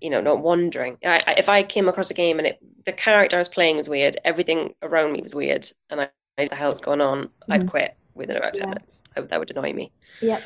[0.00, 2.92] you know not wandering I, I, if i came across a game and it the
[2.92, 6.56] character i was playing was weird everything around me was weird and i what the
[6.56, 7.68] hell's going on i'd Mhm.
[7.68, 8.74] quit within about 10 Yeah.
[8.74, 10.42] minutes I, that would annoy me Yep.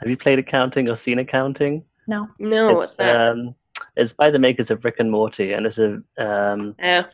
[0.00, 1.84] Have you played accounting or seen accounting?
[2.06, 2.28] No.
[2.38, 3.54] no what's that Um,
[3.96, 7.04] it's by the makers of Rick and Morty, and it's a um, yeah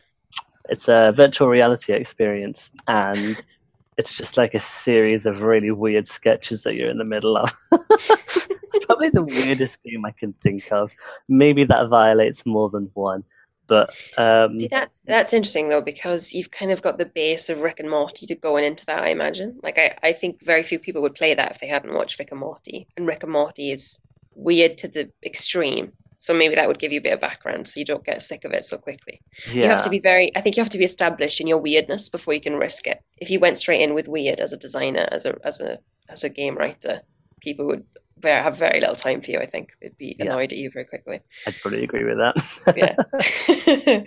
[0.69, 3.35] it's a virtual reality experience, and
[3.97, 7.51] it's just like a series of really weird sketches that you're in the middle of.
[7.71, 10.91] it's probably the weirdest game I can think of.
[11.29, 13.23] Maybe that violates more than one,
[13.67, 17.61] but um, See, that's that's interesting though because you've kind of got the base of
[17.61, 19.03] Rick and Morty to going into that.
[19.03, 19.59] I imagine.
[19.63, 22.29] Like, I, I think very few people would play that if they hadn't watched Rick
[22.31, 23.99] and Morty, and Rick and Morty is
[24.35, 25.93] weird to the extreme.
[26.25, 28.45] So maybe that would give you a bit of background, so you don't get sick
[28.45, 29.21] of it so quickly.
[29.47, 30.35] yeah, You have to be very.
[30.35, 32.99] I think you have to be established in your weirdness before you can risk it.
[33.17, 35.77] If you went straight in with weird as a designer, as a as a
[36.09, 37.01] as a game writer,
[37.41, 37.83] people would
[38.17, 39.39] very, have very little time for you.
[39.39, 40.25] I think they'd be Yeah.
[40.25, 41.19] annoyed at you very quickly.
[41.45, 42.35] I'd probably agree with that.
[42.75, 44.01] Yeah.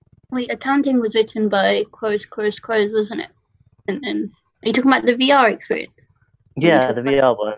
[0.30, 3.30] Wait, accounting was written by Crows, Crows, Crows, wasn't it?
[3.88, 4.30] And then
[4.62, 5.92] are you talking about the VR experience?
[6.56, 7.54] yeah, the VR one.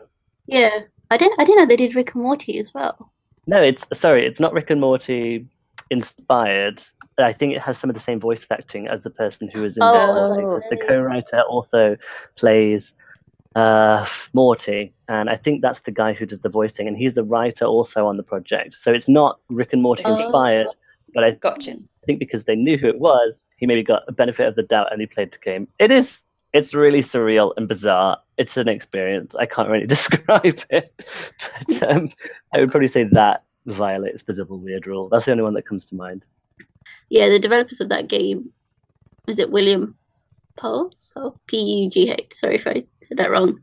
[0.46, 0.70] Yeah,
[1.10, 1.38] I didn't.
[1.38, 3.10] I didn't know they did Rick and Morty as well.
[3.46, 5.46] No, it's sorry, it's not Rick and Morty
[5.90, 6.82] inspired.
[7.18, 9.76] I think it has some of the same voice acting as the person who is
[9.76, 10.08] in there.
[10.10, 11.96] Oh, The co-writer also
[12.36, 12.94] plays
[13.54, 17.22] uh, Morty, and I think that's the guy who does the voicing, and he's the
[17.24, 18.72] writer also on the project.
[18.74, 20.16] So it's not Rick and Morty Oh.
[20.16, 20.68] inspired,
[21.14, 21.76] but I gotcha.
[22.06, 24.90] think because they knew who it was, he maybe got a benefit of the doubt
[24.92, 25.68] and he played the game.
[25.78, 26.20] It is.
[26.54, 28.18] It's really surreal and bizarre.
[28.38, 29.34] It's an experience.
[29.34, 30.94] I can't really describe it,
[31.68, 32.08] but um,
[32.54, 35.08] I would probably say that violates the double weird rule.
[35.08, 36.26] That's the only one that comes to mind.
[37.08, 38.50] Yeah, the developers of that game,
[39.26, 39.96] is it William
[40.56, 40.90] Poe?
[41.16, 42.32] Oh, P U G H.
[42.32, 43.60] Sorry if I said that wrong.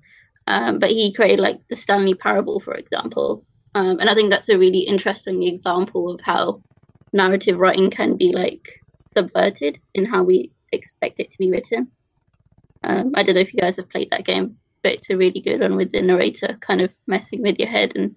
[0.48, 3.46] Um, but he created like the Stanley Parable, for example.
[3.74, 6.62] Um, and I think that's a really interesting example of how
[7.14, 8.82] narrative writing can be like
[9.14, 11.90] subverted in how we expect it to be written.
[12.84, 15.42] Um, I don't know if you guys have played that game, but it's a really
[15.42, 18.16] good one with the narrator kind of messing with your head and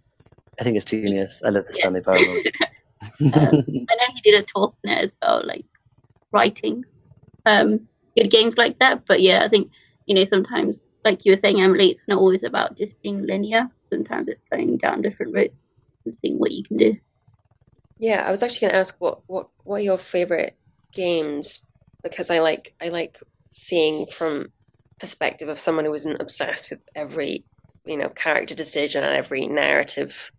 [0.60, 1.42] I think it's genius.
[1.44, 1.80] I love the Yeah.
[1.80, 2.38] Stanley Parable.
[3.20, 5.64] I know he did a talk on it as well, like
[6.32, 6.84] writing
[7.46, 7.80] um,
[8.16, 9.06] good games like that.
[9.06, 9.70] But yeah, I think
[10.06, 13.68] you know sometimes, like you were saying, Emily, it's not always about just being linear.
[13.82, 15.68] Sometimes it's going down different routes
[16.06, 16.96] and seeing what you can do.
[17.98, 20.56] Yeah, I was actually going to ask what what what are your favorite
[20.92, 21.64] games
[22.02, 23.18] because I like I like
[23.55, 24.52] seeing from
[25.00, 27.46] perspective of someone who isn't obsessed with every
[27.86, 30.32] you know character decision and every narrative.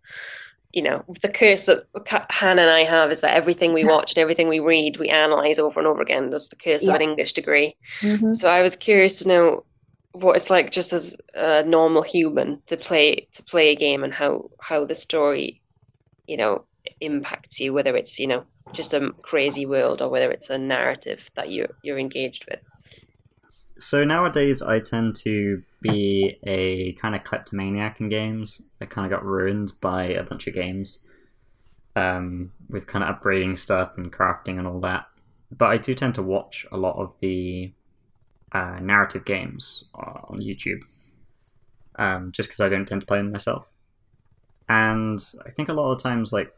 [0.72, 1.86] You know, the curse that
[2.30, 5.58] Hannah and I have is that everything we watch and everything we read, we analyze
[5.58, 6.30] over and over again.
[6.30, 7.76] That's the curse of an English degree.
[8.02, 8.36] Mhm.
[8.36, 9.64] So I was curious to know
[10.12, 14.14] what it's like just as a normal human to play to play a game and
[14.14, 15.62] how how the story,
[16.26, 16.66] you know,
[17.00, 18.44] impacts you, whether it's, you know,
[18.74, 22.60] just a crazy world or whether it's a narrative that you you're engaged with.
[23.78, 28.62] So nowadays, I tend to be a kind of kleptomaniac in games.
[28.80, 31.00] I kind of got ruined by a bunch of games,
[31.94, 35.06] um, with kind of upgrading stuff and crafting and all that.
[35.50, 37.72] But I do tend to watch a lot of the
[38.52, 40.82] uh, narrative games uh, on YouTube,
[41.96, 43.68] um, just because I don't tend to play them myself.
[44.68, 46.52] And I think a lot of times, like,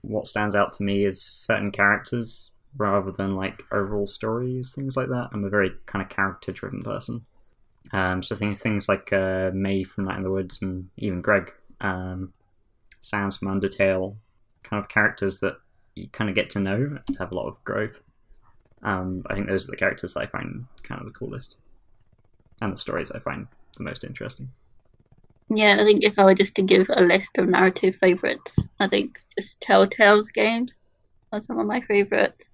[0.00, 5.08] what stands out to me is certain characters rather than like overall stories, things like
[5.08, 5.30] that.
[5.32, 7.24] I'm a very kind of character driven person.
[7.92, 11.52] Um, so things things like uh, Mae from Night in the Woods and even Gregg,
[11.80, 12.32] um,
[13.00, 14.16] Sans from Undertale,
[14.62, 15.58] kind of characters that
[15.94, 16.74] you kind of get to know
[17.06, 18.02] and have a lot of growth.
[18.82, 21.56] Um, I think those are the characters that I find kind of the coolest,
[22.60, 24.50] and the stories I find the most interesting.
[25.50, 28.88] Yeah, I think if I were just to give a list of narrative favorites, I
[28.88, 30.78] think just Telltale's games
[31.32, 32.50] are some of my favorites.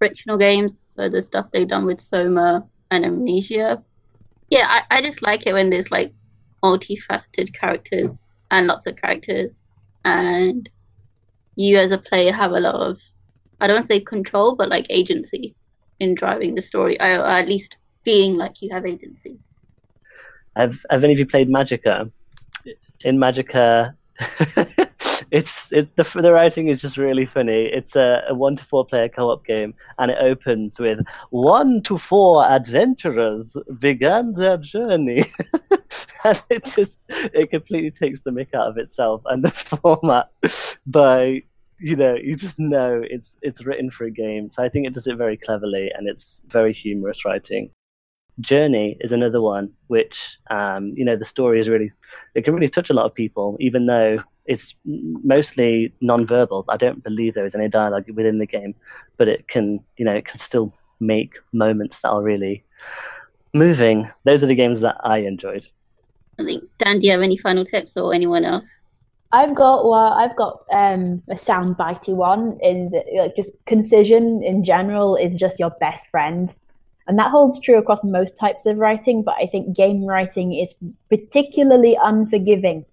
[0.00, 3.84] Frictional games, so the stuff they've done with Soma and Amnesia.
[4.48, 6.12] Yeah, I, I just like it when there's like
[6.64, 8.18] multifaceted characters
[8.50, 9.62] and lots of characters,
[10.06, 10.68] and
[11.54, 12.98] you as a player have a lot of,
[13.60, 15.54] I don't say control, but like agency
[15.98, 19.38] in driving the story, or at least feeling like you have agency.
[20.56, 22.10] Have Have any of you played Magicka?
[23.02, 23.94] In Magicka,
[25.30, 27.66] it's it's the the writing is just really funny.
[27.66, 31.00] It's a, a one to four player co op game, and it opens with
[31.30, 35.24] one to four adventurers began their journey,
[36.24, 39.50] and it just it completely takes the mick out of itself and the
[39.82, 40.30] format
[40.86, 41.42] by
[41.78, 44.50] you know you just know it's it's written for a game.
[44.50, 47.70] So I think it does it very cleverly, and it's very humorous writing.
[48.40, 51.90] Journey is another one, which um, you know the story is really
[52.34, 54.16] it can really touch a lot of people, even though
[54.46, 56.64] it's mostly non-verbal.
[56.68, 58.74] I don't believe there is any dialogue within the game,
[59.16, 62.64] but it can you know it can still make moments that are really
[63.54, 64.08] moving.
[64.24, 65.66] Those are the games that I enjoyed.
[66.38, 68.80] I think Dan, do you have any final tips or anyone else?
[69.32, 72.58] I've got well, I've got um, a sound bitey one.
[72.62, 76.54] In the, like just concision in general is just your best friend,
[77.10, 79.24] and that holds true across most types of writing.
[79.24, 80.72] But I think game writing is
[81.08, 82.84] particularly unforgiving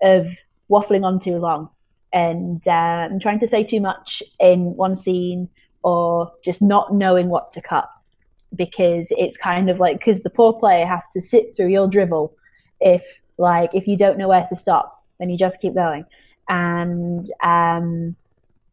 [0.00, 0.28] of
[0.70, 1.68] waffling on too long
[2.12, 5.48] and um, trying to say too much in one scene
[5.82, 7.90] or just not knowing what to cut
[8.54, 12.32] because it's kind of like because the poor player has to sit through your drivel
[12.80, 13.02] if
[13.38, 16.04] like if you don't know where to stop then you just keep going
[16.48, 18.14] and um,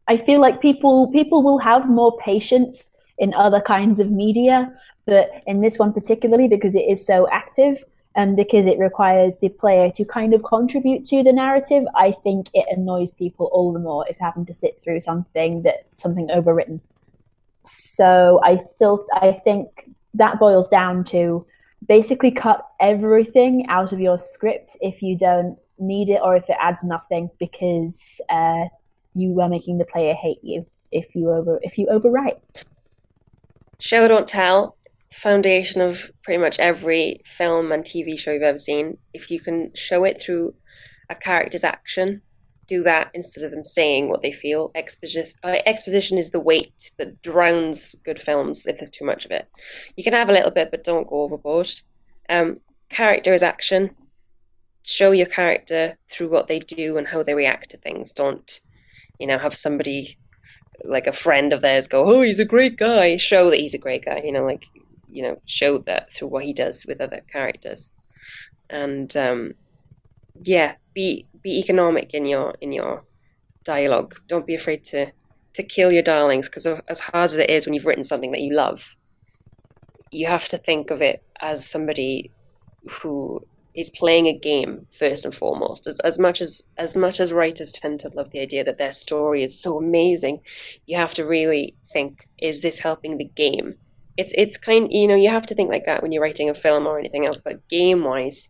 [0.06, 4.72] i feel like people people will have more patience in other kinds of media
[5.06, 9.48] but in this one particularly because it is so active and because it requires the
[9.50, 13.78] player to kind of contribute to the narrative i think it annoys people all the
[13.78, 16.80] more if having to sit through something that something overwritten
[17.66, 21.44] so I still I think that boils down to
[21.86, 26.56] basically cut everything out of your script if you don't need it or if it
[26.60, 28.64] adds nothing because uh,
[29.14, 32.38] you are making the player hate you if you over if you overwrite.
[33.78, 34.76] Show don't tell.
[35.12, 38.98] Foundation of pretty much every film and TV show you've ever seen.
[39.14, 40.54] If you can show it through
[41.08, 42.22] a character's action,
[42.66, 44.70] do that instead of them saying what they feel.
[44.74, 49.30] Exposition, uh, exposition is the weight that drowns good films if there's too much of
[49.30, 49.48] it.
[49.96, 51.68] You can have a little bit, but don't go overboard.
[52.28, 53.90] Um, character is action.
[54.84, 58.12] Show your character through what they do and how they react to things.
[58.12, 58.60] Don't,
[59.18, 60.16] you know, have somebody
[60.84, 63.78] like a friend of theirs go, "Oh, he's a great guy." Show that he's a
[63.78, 64.22] great guy.
[64.24, 64.64] You know, like
[65.08, 67.90] you know, show that through what he does with other characters.
[68.70, 69.54] And um,
[70.42, 73.04] yeah, be be economic in your in your
[73.64, 74.14] dialogue.
[74.28, 75.12] Don't be afraid to
[75.54, 78.42] to kill your darlings because as hard as it is when you've written something that
[78.42, 78.96] you love,
[80.10, 82.32] you have to think of it as somebody
[83.00, 83.40] who
[83.76, 85.86] is playing a game first and foremost.
[85.86, 88.92] As as much as as much as writers tend to love the idea that their
[88.92, 90.40] story is so amazing,
[90.86, 93.74] you have to really think: Is this helping the game?
[94.16, 96.54] It's it's kind you know you have to think like that when you're writing a
[96.54, 97.38] film or anything else.
[97.38, 98.48] But game wise,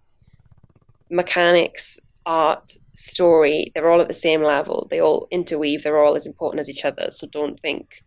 [1.11, 4.87] mechanics, art, story, they're all at the same level.
[4.91, 5.83] They all interweave.
[5.83, 7.07] They're all as important as each other.
[7.11, 8.01] So don't think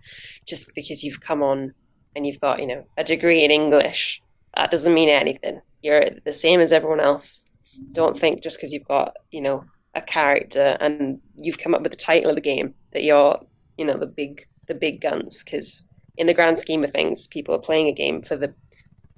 [0.45, 1.73] just because you've come on
[2.15, 4.21] and you've got, you know, a degree in English,
[4.55, 5.61] that doesn't mean anything.
[5.81, 7.45] You're the same as everyone else.
[7.91, 9.63] Don't think just because you've got, you know,
[9.95, 13.39] a character and you've come up with the title of the game that you're,
[13.77, 15.85] you know, the big the big guns because
[16.17, 18.53] in the grand scheme of things, people are playing a game for the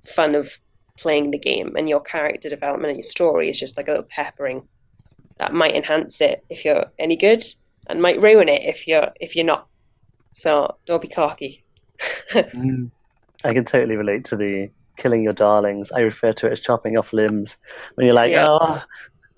[0.05, 0.59] fun of
[0.97, 4.07] playing the game and your character development and your story is just like a little
[4.09, 4.67] peppering
[5.39, 7.43] that might enhance it if you're any good
[7.87, 9.67] and might ruin it if you're if you're not
[10.29, 11.63] so don't be cocky
[12.31, 12.89] mm.
[13.43, 16.97] i can totally relate to the killing your darlings i refer to it as chopping
[16.97, 17.57] off limbs
[17.95, 18.47] when you're like yeah.
[18.49, 18.81] oh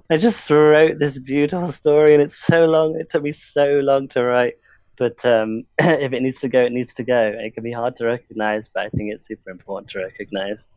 [0.10, 4.08] i just wrote this beautiful story and it's so long it took me so long
[4.08, 4.56] to write
[4.98, 7.34] but um, if it needs to go, it needs to go.
[7.36, 10.70] It can be hard to recognize, but I think it's super important to recognize.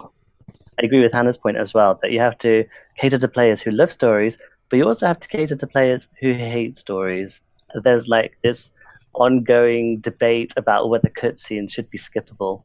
[0.00, 2.64] I agree with Hannah's point as well that you have to
[2.96, 6.32] cater to players who love stories, but you also have to cater to players who
[6.32, 7.42] hate stories.
[7.84, 8.70] There's like this
[9.14, 12.62] ongoing debate about whether cutscenes should be skippable.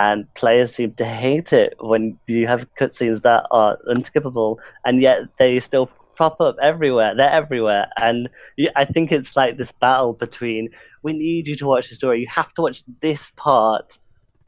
[0.00, 5.22] And players seem to hate it when you have cutscenes that are unskippable, and yet
[5.38, 7.14] they still crop up everywhere.
[7.16, 8.28] They're everywhere, and
[8.76, 10.70] I think it's like this battle between
[11.02, 12.20] we need you to watch the story.
[12.20, 13.98] You have to watch this part,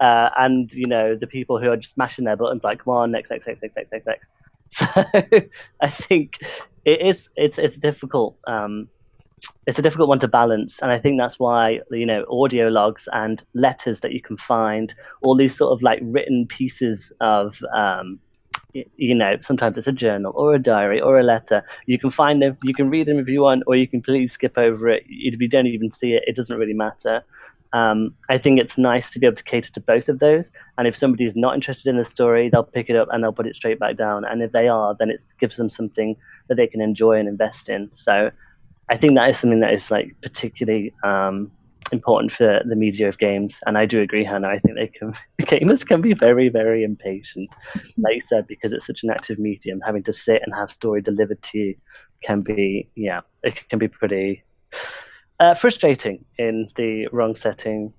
[0.00, 3.10] uh, and you know the people who are just smashing their buttons like, come on,
[3.10, 4.26] next, next, next, next, next, next, next.
[4.72, 4.86] So
[5.82, 6.34] I think
[6.84, 8.38] it is it's it's difficult.
[8.46, 8.88] Um,
[9.66, 13.08] it's a difficult one to balance, and I think that's why you know audio logs
[13.12, 17.62] and letters that you can find, all these sort of like written pieces of.
[17.74, 18.20] Um,
[18.72, 21.64] you know, sometimes it's a journal or a diary or a letter.
[21.86, 24.28] You can find them, you can read them if you want, or you can completely
[24.28, 25.02] skip over it.
[25.08, 27.24] If you don't even see it, it doesn't really matter.
[27.72, 30.50] Um, I think it's nice to be able to cater to both of those.
[30.76, 33.32] And if somebody is not interested in the story, they'll pick it up and they'll
[33.32, 34.24] put it straight back down.
[34.24, 36.16] And if they are, then it gives them something
[36.48, 37.88] that they can enjoy and invest in.
[37.92, 38.30] So
[38.90, 41.50] I think that is something that is like particularly um,
[41.92, 43.60] important for the media of games.
[43.66, 44.48] And I do agree, Hannah.
[44.48, 45.12] I think they can
[45.42, 47.54] gamers can be very, very impatient,
[47.96, 49.80] like you said, because it's such an active medium.
[49.80, 51.74] Having to sit and have story delivered to you
[52.22, 54.42] can be, yeah, it can be pretty
[55.38, 57.92] uh, frustrating in the wrong setting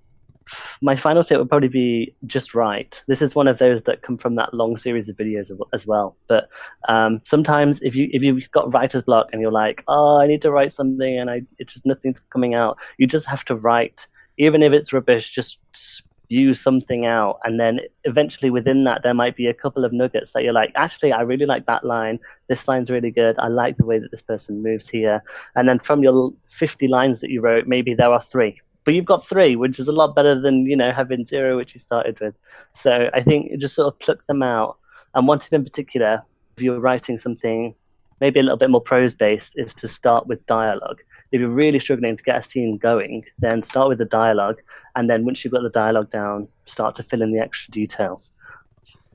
[0.82, 3.04] my final tip would probably be just write.
[3.08, 6.16] This is one of those that come from that long series of videos as well.
[6.28, 6.50] But
[6.90, 10.42] um, sometimes if you if you've got writer's block and you're like, oh, I need
[10.42, 14.08] to write something and I it's just nothing's coming out, you just have to write,
[14.38, 15.30] even if it's rubbish.
[15.30, 19.94] Just spew something out, and then eventually within that there might be a couple of
[19.94, 22.20] nuggets that you're like, actually, I really like that line.
[22.48, 23.38] This line's really good.
[23.38, 25.24] I like the way that this person moves here.
[25.56, 29.06] And then from your 50 lines that you wrote, maybe there are three but you've
[29.06, 32.20] got three, which is a lot better than you know having zero, which you started
[32.20, 32.36] with.
[32.74, 34.78] So I think just sort of pluck them out.
[35.14, 36.22] And one tip in particular,
[36.58, 37.76] if you're writing something
[38.20, 41.02] maybe a little bit more prose based, is to start with dialogue.
[41.32, 44.62] If you're really struggling to get a scene going, then start with the dialogue,
[44.96, 48.32] and then once you've got the dialogue down, start to fill in the extra details.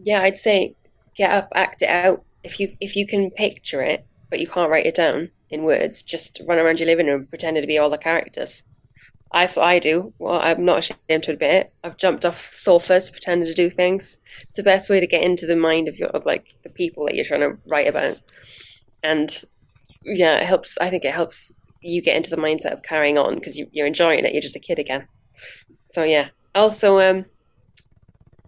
[0.02, 0.74] Yeah, I'd say
[1.14, 2.24] get up, act it out.
[2.42, 6.02] If you if you can picture it, but you can't write it down in words,
[6.02, 8.62] just run around your living room pretending to be all the characters.
[9.40, 10.14] That's what I do.
[10.18, 11.72] Well, I'm not ashamed to admit it.
[11.84, 14.18] I've jumped off sofas, pretended to do things.
[14.40, 17.04] It's the best way to get into the mind of your of like the people
[17.04, 18.18] that you're trying to write about.
[19.02, 19.30] And
[20.04, 20.78] yeah, it helps.
[20.78, 23.86] I think it helps you get into the mindset of carrying on because you, you're
[23.86, 24.32] enjoying it.
[24.32, 25.06] You're just a kid again.
[25.88, 26.28] So yeah.
[26.54, 27.26] Also, um,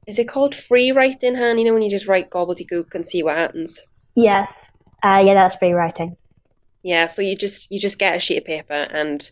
[0.06, 1.58] is it called free writing, Han?
[1.58, 3.86] You know when you just write gobbledygook and see what happens.
[4.14, 4.70] Yes.
[5.02, 6.16] Uh, yeah, that's free writing.
[6.82, 7.04] Yeah.
[7.04, 9.30] So you just you just get a sheet of paper and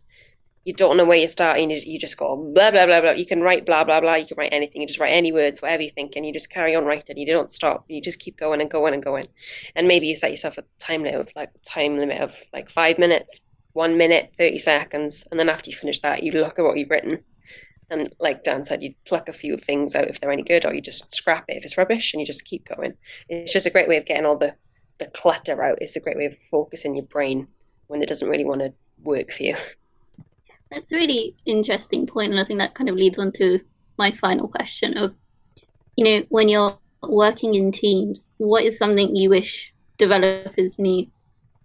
[0.67, 1.71] you don't know where you're starting.
[1.71, 3.12] You just go blah blah blah blah.
[3.12, 4.17] You can write blah blah blah.
[4.17, 4.81] You can write anything.
[4.81, 7.17] You just write any words, whatever you think, and you just carry on writing.
[7.17, 7.85] You don't stop.
[7.87, 9.29] You just keep going and going and going.
[9.77, 12.99] And maybe you set yourself a time limit of like time limit of like five
[12.99, 13.43] minutes,
[13.75, 16.91] one minute, thirty seconds, and then after you finish that, you look at what you've
[16.91, 17.23] written.
[17.89, 20.75] And like Dan said, you pluck a few things out if they're any good, or
[20.75, 22.95] you just scrap it if it's rubbish, and you just keep going.
[23.29, 24.53] It's just a great way of getting all the
[24.99, 25.79] the clutter out.
[25.81, 27.47] It's a great way of focusing your brain
[27.87, 28.73] when it doesn't really want to
[29.05, 29.55] work for you.
[30.71, 33.61] That's a really interesting point, and I think that kind of leads on to
[33.99, 35.14] my final question of,
[35.97, 41.07] you know, when you're working in teams, what is something you wish developers knew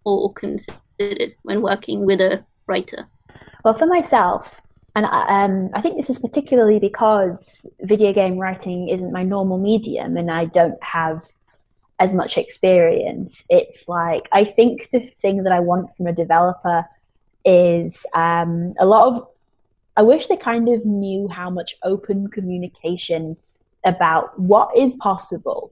[0.06, 3.08] or considered when working with a writer?
[3.64, 4.62] Well, for myself,
[4.96, 10.18] and um, I think this is particularly because video game writing isn't my normal medium
[10.18, 11.24] and I don't have
[12.00, 13.46] as much experience.
[13.50, 16.86] It's like, I think the thing that I want from a developer
[17.46, 19.28] is um, a lot of.
[19.98, 23.36] I wish they kind of knew how much open communication
[23.84, 25.72] about what is possible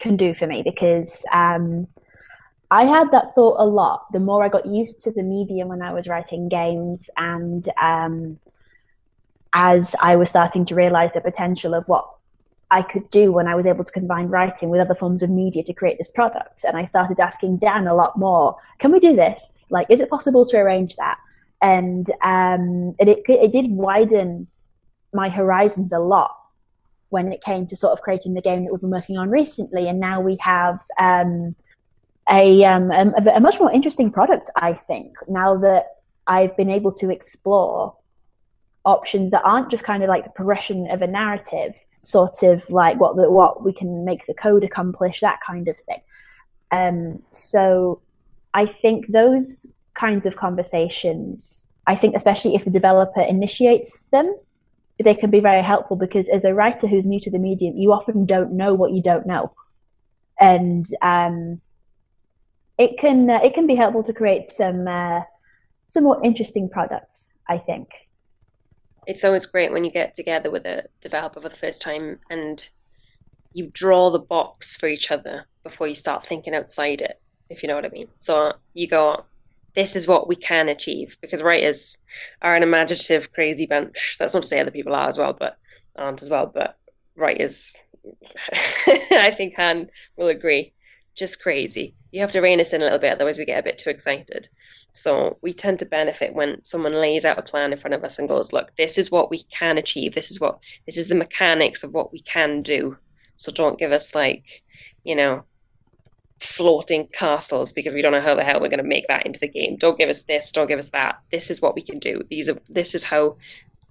[0.00, 1.86] can do for me because um,
[2.70, 4.12] I had that thought a lot.
[4.12, 8.38] The more I got used to the medium when I was writing games, and um,
[9.52, 12.08] as I was starting to realize the potential of what
[12.70, 15.64] I could do when I was able to combine writing with other forms of media
[15.64, 16.64] to create this product.
[16.64, 19.58] And I started asking Dan a lot more, can we do this?
[19.70, 21.18] Like, is it possible to arrange that?
[21.60, 24.46] And um, it, it, it did widen
[25.12, 26.36] my horizons a lot
[27.08, 29.88] when it came to sort of creating the game that we've been working on recently.
[29.88, 31.56] And now we have um,
[32.30, 35.86] a, um, a, a much more interesting product, I think, now that
[36.28, 37.96] I've been able to explore
[38.84, 42.98] options that aren't just kind of like the progression of a narrative sort of like
[42.98, 46.00] what the, what we can make the code accomplish, that kind of thing.
[46.70, 48.00] Um, so
[48.54, 54.34] I think those kinds of conversations, I think especially if the developer initiates them,
[55.02, 57.92] they can be very helpful because as a writer who's new to the medium, you
[57.92, 59.52] often don't know what you don't know,
[60.38, 61.60] and um,
[62.76, 65.20] it can uh, it can be helpful to create some uh,
[65.88, 67.32] some more interesting products.
[67.48, 68.09] I think
[69.06, 72.68] it's always great when you get together with a developer for the first time and
[73.52, 77.68] you draw the box for each other before you start thinking outside it, if you
[77.68, 78.08] know what I mean.
[78.16, 79.24] So you go,
[79.74, 81.98] this is what we can achieve because writers
[82.42, 84.16] are an imaginative, crazy bunch.
[84.18, 85.58] That's not to say other people are as well, but
[85.96, 86.46] aren't as well.
[86.46, 86.76] But
[87.16, 87.76] writers,
[89.12, 90.72] I think Han will agree,
[91.14, 93.62] just crazy you have to rein us in a little bit, otherwise we get a
[93.62, 94.48] bit too excited.
[94.92, 98.18] So we tend to benefit when someone lays out a plan in front of us
[98.18, 100.14] and goes, "Look, this is what we can achieve.
[100.14, 102.96] This is what this is the mechanics of what we can do.
[103.36, 104.62] So don't give us like,
[105.04, 105.44] you know,
[106.40, 109.40] floating castles because we don't know how the hell we're going to make that into
[109.40, 109.76] the game.
[109.76, 110.50] Don't give us this.
[110.50, 111.20] Don't give us that.
[111.30, 112.22] This is what we can do.
[112.28, 113.36] These are this is how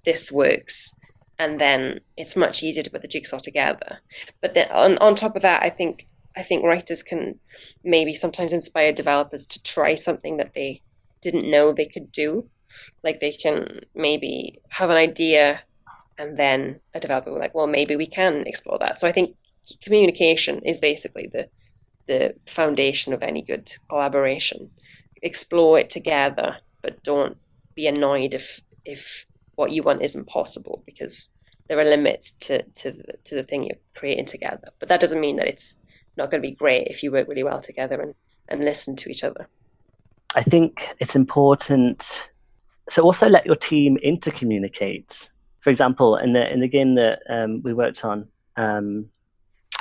[0.06, 0.96] this works."
[1.42, 4.02] And then it's much easier to put the jigsaw together.
[4.42, 6.06] But then on, on top of that, I think
[6.38, 7.40] I think writers can
[7.84, 10.82] maybe sometimes inspire developers to try something that they
[11.22, 12.50] didn't know they could do.
[13.04, 15.62] Like they can maybe have an idea
[16.18, 19.00] and then a developer will like, well, maybe we can explore that.
[19.00, 19.36] So I think
[19.82, 21.50] communication is basically the
[22.08, 24.72] the foundation of any good collaboration.
[25.22, 27.38] Explore it together, but don't
[27.76, 29.26] be annoyed if if
[29.56, 31.30] what you want isn't possible because
[31.68, 34.70] there are limits to to the, to the thing you're creating together.
[34.80, 35.80] But that doesn't mean that it's
[36.20, 38.14] not going to be great if you work really well together and
[38.50, 39.48] and listen to each other.
[40.36, 42.30] I think it's important.
[42.90, 45.30] So also let your team intercommunicate.
[45.62, 49.10] For example, in the in the game that um, we worked on, um,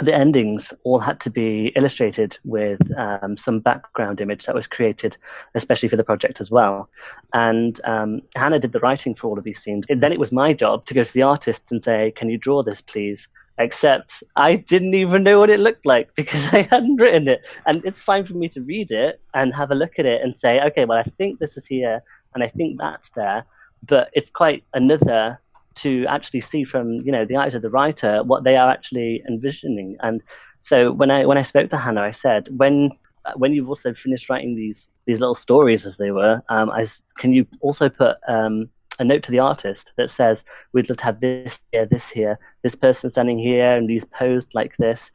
[0.01, 5.17] the endings all had to be illustrated with um, some background image that was created
[5.55, 6.89] especially for the project as well.
[7.33, 9.87] And um, Hannah did the writing for all of these scenes.
[9.89, 12.39] And then it was my job to go to the artists and say, "Can you
[12.39, 13.29] draw this, please?"
[13.59, 17.41] Except I didn't even know what it looked like because I hadn't written it.
[17.67, 20.37] And it's fine for me to read it and have a look at it and
[20.37, 22.03] say, "Okay, well, I think this is here,
[22.35, 23.45] and I think that's there."
[23.87, 25.41] But it's quite another
[25.77, 29.23] to actually see from you know the eyes of the writer what they are actually
[29.29, 29.97] envisioning.
[30.01, 30.23] And
[30.61, 32.91] so when I when I spoke to Hannah, I said when
[33.37, 36.87] when you've also finished writing these these little stories as they were, um, I,
[37.19, 38.69] can you also put um,
[38.99, 42.39] a note to the artist that says we'd love to have this here, this here,
[42.63, 45.11] this person standing here, and these posed like this.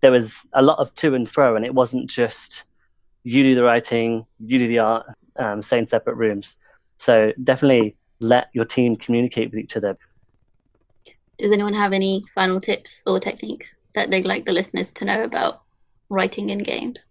[0.00, 2.64] There was a lot of to and fro, and it wasn't just
[3.24, 5.06] you do the writing, you do the art,
[5.36, 6.56] um, stay in separate rooms.
[6.96, 9.96] So definitely let your team communicate with each other.
[11.38, 15.24] Does anyone have any final tips or techniques that they'd like the listeners to know
[15.24, 15.62] about
[16.08, 17.04] writing in games?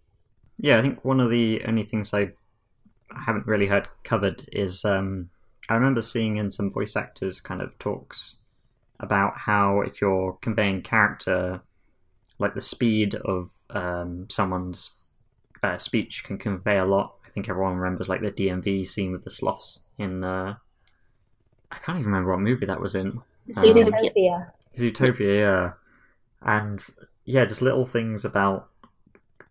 [0.56, 2.34] Yeah, I think one of the only things I've
[3.10, 5.30] I haven't really heard covered is um,
[5.68, 8.34] I remember seeing in some voice actors kind of talks
[9.00, 11.62] about how if you're conveying character,
[12.38, 14.98] like the speed of um, someone's
[15.62, 17.14] uh, speech can convey a lot.
[17.26, 20.56] I think everyone remembers like the DMV scene with the sloths in uh,
[21.74, 23.20] I can't even remember what movie that was in.
[23.50, 24.34] Zootopia.
[24.34, 24.46] Um,
[24.76, 25.72] Zootopia, yeah.
[26.42, 26.84] And
[27.24, 28.68] yeah, just little things about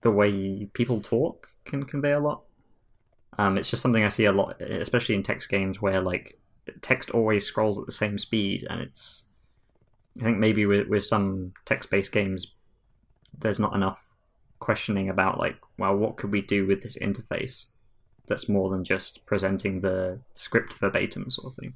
[0.02, 2.44] the way people talk can convey a lot.
[3.38, 6.40] Um, it's just something I see a lot, especially in text games where like
[6.82, 9.24] text always scrolls at the same speed, and it's.
[10.22, 12.54] I think maybe with with some text-based games,
[13.38, 14.06] there's not enough
[14.60, 17.66] questioning about like, well, what could we do with this interface
[18.28, 21.74] that's more than just presenting the script verbatim sort of thing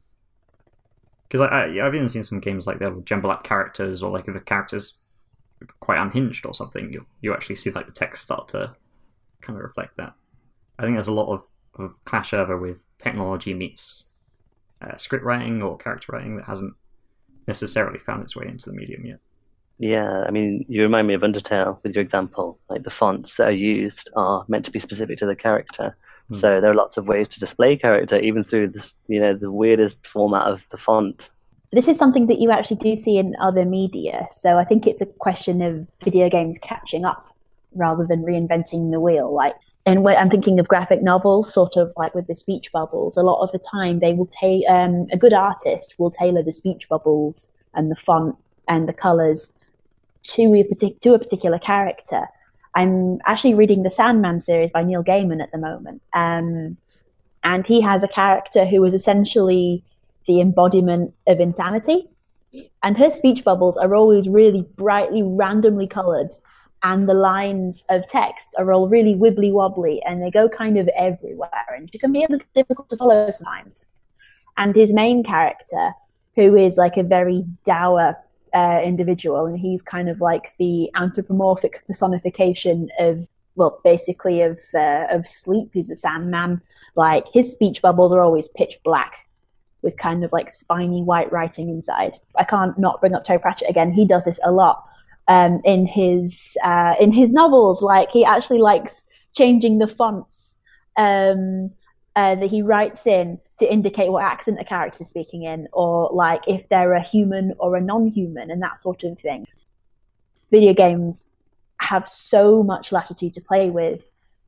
[1.28, 4.28] because I, I have even seen some games like they'll jumble up characters or like
[4.28, 4.96] if a character's
[5.80, 8.76] quite unhinged or something, you you actually see like the text start to
[9.42, 10.14] kind of reflect that.
[10.80, 11.44] I think there's a lot of,
[11.76, 14.20] of clash over with technology meets
[14.82, 16.74] uh, script writing or character writing that hasn't
[17.48, 19.20] necessarily found its way into the medium yet.
[19.80, 22.60] Yeah, I mean, you remind me of Undertale with your example.
[22.70, 25.96] Like the fonts that are used are meant to be specific to the character.
[26.32, 26.40] Mm.
[26.40, 29.52] So there are lots of ways to display character, even through this, you know, the
[29.52, 31.30] weirdest format of the font.
[31.72, 34.28] This is something that you actually do see in other media.
[34.32, 37.28] So I think it's a question of video games catching up
[37.74, 39.34] rather than reinventing the wheel.
[39.34, 39.56] Like,
[39.86, 43.18] and when I'm thinking of graphic novels, sort of like with the speech bubbles.
[43.18, 46.54] A lot of the time, they will take um, a good artist will tailor the
[46.54, 48.36] speech bubbles and the font
[48.68, 49.54] and the colors
[50.24, 52.28] to a, partic- to a particular character.
[52.76, 56.02] I'm actually reading the Sandman series by Neil Gaiman at the moment.
[56.14, 56.78] Um,
[57.44, 59.84] and he has a character who is essentially
[60.28, 62.10] the embodiment of insanity.
[62.84, 66.32] And her speech bubbles are always really brightly, randomly colored.
[66.84, 70.88] And the lines of text are all really wibbly wobbly and they go kind of
[70.90, 71.66] everywhere.
[71.76, 73.86] And it can be a little difficult to follow sometimes.
[74.58, 75.92] And his main character,
[76.36, 78.16] who is like a very dour
[78.54, 85.06] uh, individual, and he's kind of like the anthropomorphic personification of, well, basically of uh,
[85.10, 85.70] of sleep.
[85.74, 86.62] He's the Sandman.
[86.96, 89.14] Like his speech bubbles are always pitch black,
[89.82, 92.14] with kind of like spiny white writing inside.
[92.36, 93.92] I can't not bring up Terry Pratchett again.
[93.92, 94.84] He does this a lot
[95.28, 97.82] um, in his uh, in his novels.
[97.82, 100.56] Like he actually likes changing the fonts
[100.98, 101.72] um,
[102.16, 106.10] uh, that he writes in to indicate what accent a character is speaking in, or
[106.14, 109.46] like if they're a human or a non-human, and that sort of thing.
[110.50, 111.28] Video games
[111.80, 114.02] have so much latitude to play with,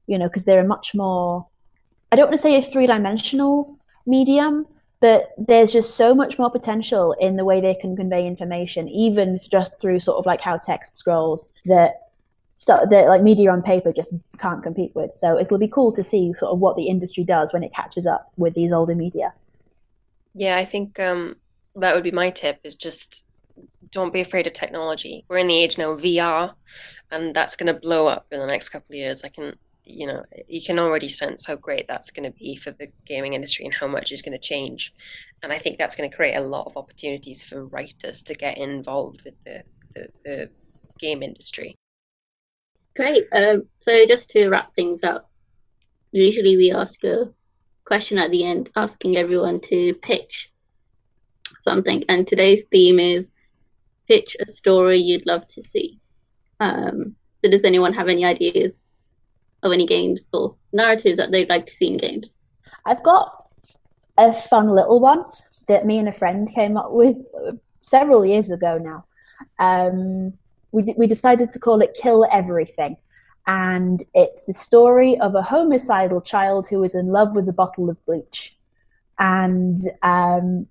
[0.08, 1.46] you know, because they're a much more.
[2.12, 4.66] I don't want to say a three-dimensional medium,
[5.02, 9.40] but there's just so much more potential in the way they can convey information, even
[9.50, 12.10] just through sort of like how text scrolls that
[12.58, 15.16] so that like media on paper just can't compete with.
[15.16, 18.06] So it'll be cool to see sort of what the industry does when it catches
[18.06, 19.34] up with these older media.
[20.34, 21.38] Yeah, I think um,
[21.76, 23.28] that would be my tip: is just
[23.92, 25.24] don't be afraid of technology.
[25.30, 26.54] We're in the age now of VR,
[27.12, 29.24] and that's going to blow up in the next couple of years.
[29.24, 29.56] I can,
[29.90, 33.34] you know, you can already sense how great that's going to be for the gaming
[33.34, 34.94] industry and how much is going to change.
[35.42, 38.58] And I think that's going to create a lot of opportunities for writers to get
[38.58, 39.64] involved with the,
[39.96, 40.50] the, the
[41.00, 41.76] game industry.
[42.96, 43.26] Great.
[43.32, 45.30] Um, so just to wrap things up,
[46.12, 47.32] usually we ask a
[47.86, 50.52] question at the end, asking everyone to pitch
[51.60, 52.04] something.
[52.10, 53.32] And today's theme is
[54.08, 56.00] pitch a story you'd love to see.
[56.60, 58.78] Um, so, does anyone have any ideas
[59.64, 62.36] of any games or narratives that they'd like to see in games?
[62.86, 63.46] I've got
[64.18, 65.24] a fun little one
[65.68, 67.18] that me and a friend came up with
[67.82, 69.06] several years ago now.
[69.60, 70.34] Um,
[70.72, 72.98] we, we decided to call it Kill Everything.
[73.48, 77.90] And it's the story of a homicidal child who is in love with a bottle
[77.90, 78.56] of bleach.
[79.18, 80.68] And um,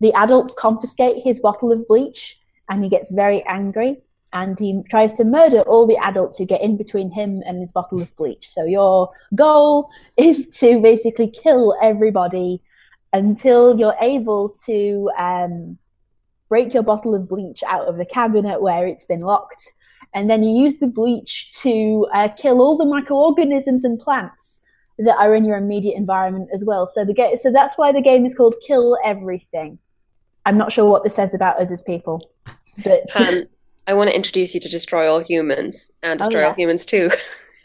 [0.00, 4.02] the adults confiscate his bottle of bleach, and he gets very angry.
[4.34, 7.72] And he tries to murder all the adults who get in between him and his
[7.72, 8.48] bottle of bleach.
[8.48, 12.60] So, your goal is to basically kill everybody
[13.12, 15.78] until you're able to um,
[16.48, 19.70] break your bottle of bleach out of the cabinet where it's been locked,
[20.12, 24.60] and then you use the bleach to uh, kill all the microorganisms and plants
[24.98, 26.86] that are in your immediate environment as well.
[26.88, 29.78] So the game, so that's why the game is called Kill Everything.
[30.46, 32.20] I'm not sure what this says about us as people,
[32.84, 33.44] but um,
[33.86, 36.48] I want to introduce you to Destroy All Humans and Destroy Oh, yeah.
[36.48, 37.10] All Humans Too,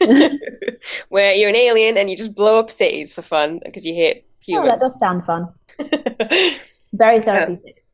[1.08, 4.24] where you're an alien and you just blow up cities for fun because you hate
[4.44, 4.68] humans.
[4.68, 5.48] oh, that does sound fun.
[6.92, 7.84] Very therapeutic.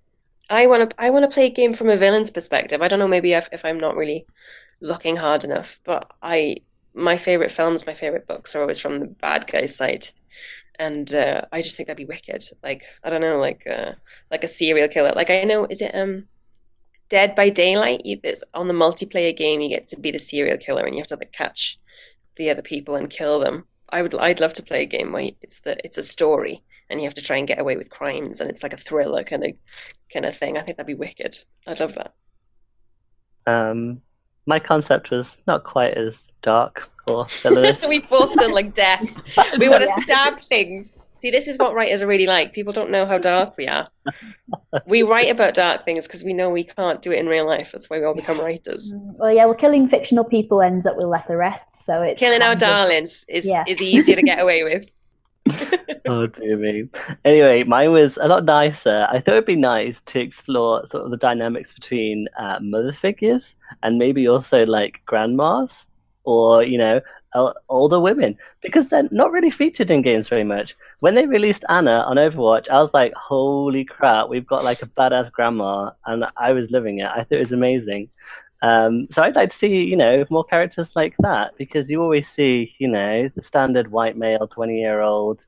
[0.48, 2.82] I want to I want to play a game from a villain's perspective.
[2.82, 4.26] I don't know maybe if, if I'm not really
[4.80, 6.58] looking hard enough, but I
[6.94, 10.06] my favorite films, my favorite books are always from the bad guy's side,
[10.78, 12.44] and uh, I just think that'd be wicked.
[12.62, 13.92] Like I don't know, like uh,
[14.30, 15.12] like a serial killer.
[15.14, 16.26] Like I know, is it um
[17.08, 18.04] Dead by Daylight?
[18.04, 18.20] You,
[18.54, 21.16] on the multiplayer game, you get to be the serial killer, and you have to
[21.16, 21.78] like catch
[22.36, 23.64] the other people and kill them.
[23.90, 27.00] I would I'd love to play a game where it's the it's a story and
[27.00, 29.44] you have to try and get away with crimes and it's like a thriller kind
[29.44, 29.52] of
[30.12, 30.56] kind of thing.
[30.56, 31.36] I think that'd be wicked.
[31.66, 32.14] I'd love that.
[33.46, 34.02] Um,
[34.46, 37.84] my concept was not quite as dark or villainous.
[37.88, 39.02] we both done like death.
[39.58, 40.02] We want to Yeah.
[40.02, 41.04] stab things.
[41.16, 42.52] See, this is what writers are really like.
[42.52, 43.86] People don't know how dark we are.
[44.86, 47.70] We write about dark things because we know we can't do it in real life.
[47.72, 48.92] That's why we all become writers.
[48.92, 52.42] Mm, well, yeah, well, killing fictional people ends up with less arrests, so it's Killing
[52.42, 53.64] our kind of- darlings is, Yeah.
[53.66, 54.84] is easier to get away with.
[56.08, 56.88] oh dear me.
[57.24, 59.06] Anyway, mine was a lot nicer.
[59.10, 63.54] I thought it'd be nice to explore sort of the dynamics between uh, mother figures
[63.82, 65.86] and maybe also like grandmas
[66.24, 67.00] or you know
[67.68, 70.74] older women because they're not really featured in games very much.
[71.00, 74.86] When they released Ana on Overwatch, I was like, "Holy crap, we've got like a
[74.86, 77.06] badass grandma!" And I was living it.
[77.06, 78.08] I thought it was amazing.
[78.66, 82.28] Um, so I'd like to see, you know, more characters like that because you always
[82.28, 85.46] see, you know, the standard white male, twenty-year-old,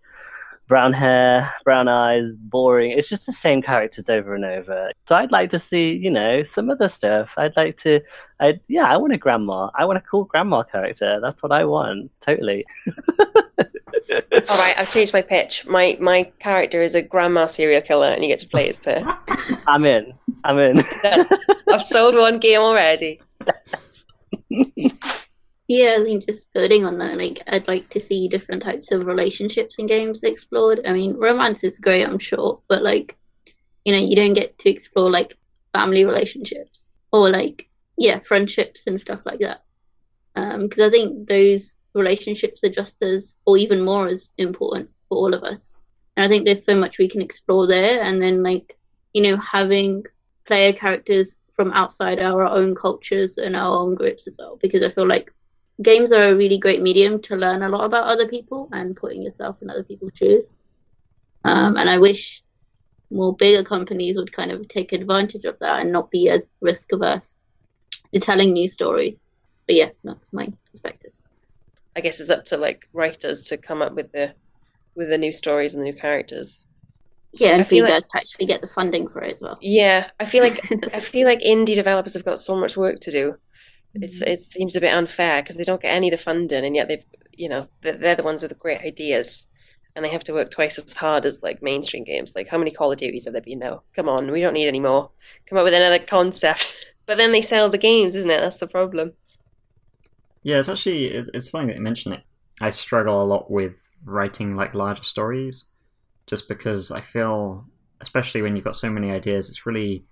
[0.68, 2.92] brown hair, brown eyes, boring.
[2.92, 4.92] It's just the same characters over and over.
[5.08, 7.34] So I'd like to see, you know, some other stuff.
[7.36, 8.00] I'd like to,
[8.38, 9.70] I yeah, I want a grandma.
[9.74, 11.18] I want a cool grandma character.
[11.20, 12.12] That's what I want.
[12.20, 12.66] Totally.
[14.46, 15.66] All right, I've changed my pitch.
[15.66, 19.18] My my character is a grandma serial killer, and you get to play as her.
[19.66, 20.14] I'm in.
[20.44, 20.82] I'm in.
[21.70, 23.20] I've sold one game already.
[25.68, 29.04] Yeah, I think just building on that, like I'd like to see different types of
[29.04, 30.80] relationships in games explored.
[30.86, 33.18] I mean, romance is great, I'm sure, but like,
[33.84, 35.36] you know, you don't get to explore like
[35.74, 37.68] family relationships or like,
[37.98, 39.62] yeah, friendships and stuff like that.
[40.36, 45.18] Um, because I think those relationships are just as, or even more as important for
[45.18, 45.76] all of us.
[46.16, 48.78] And I think there's so much we can explore there, and then like,
[49.12, 50.04] you know, having
[50.48, 54.88] player characters from outside our own cultures and our own groups as well, because I
[54.88, 55.32] feel like
[55.82, 59.22] games are a really great medium to learn a lot about other people and putting
[59.22, 60.56] yourself in other people's shoes.
[61.44, 62.42] Um, and I wish
[63.10, 66.92] more bigger companies would kind of take advantage of that and not be as risk
[66.92, 67.36] averse
[68.14, 69.24] to telling new stories.
[69.66, 71.12] But yeah, that's my perspective.
[71.96, 74.34] I guess it's up to like writers to come up with the
[74.94, 76.67] with the new stories and the new characters.
[77.32, 79.34] Yeah, I and for feel you like- guys to actually get the funding for it
[79.34, 79.58] as well.
[79.60, 80.60] Yeah, I feel like
[80.94, 83.36] I feel like indie developers have got so much work to do.
[83.94, 84.32] It's mm-hmm.
[84.32, 86.88] it seems a bit unfair because they don't get any of the funding, and yet
[86.88, 89.46] they, you know, they're, they're the ones with the great ideas,
[89.94, 92.34] and they have to work twice as hard as like mainstream games.
[92.36, 93.82] Like how many Call of Duties have there been though?
[93.94, 95.10] Come on, we don't need any more.
[95.46, 96.84] Come up with another concept.
[97.08, 98.42] But then they sell the games, isn't it?
[98.42, 99.14] That's the problem.
[100.42, 102.22] Yeah, it's actually it's funny that you mention it.
[102.60, 103.72] I struggle a lot with
[104.04, 105.64] writing like larger stories,
[106.28, 107.64] just because I feel,
[108.00, 110.04] especially when you've got so many ideas, it's really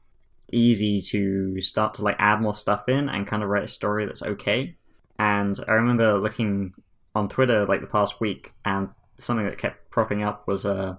[0.52, 4.06] easy to start to like add more stuff in and kind of write a story
[4.06, 4.76] that's okay.
[5.18, 6.72] And I remember looking
[7.14, 8.88] on Twitter like the past week, and
[9.18, 10.96] something that kept propping up was uh,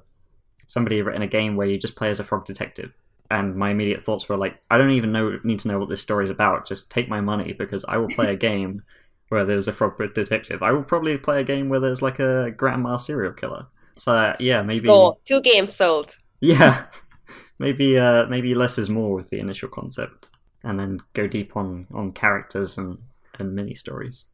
[0.66, 2.96] somebody written a game where you just play as a frog detective.
[3.30, 6.02] And my immediate thoughts were like, I don't even know need to know what this
[6.02, 6.68] story's about.
[6.68, 8.84] Just take my money because I will play a game
[9.30, 10.64] where there's a frog detective.
[10.64, 13.68] I will probably play a game where there's like a grandma serial killer.
[13.98, 16.16] So yeah, maybe Score two games sold.
[16.42, 16.86] yeah,
[17.60, 20.32] maybe uh, maybe less is more with the initial concept,
[20.64, 22.98] and then go deep on on characters and
[23.40, 24.26] and mini stories.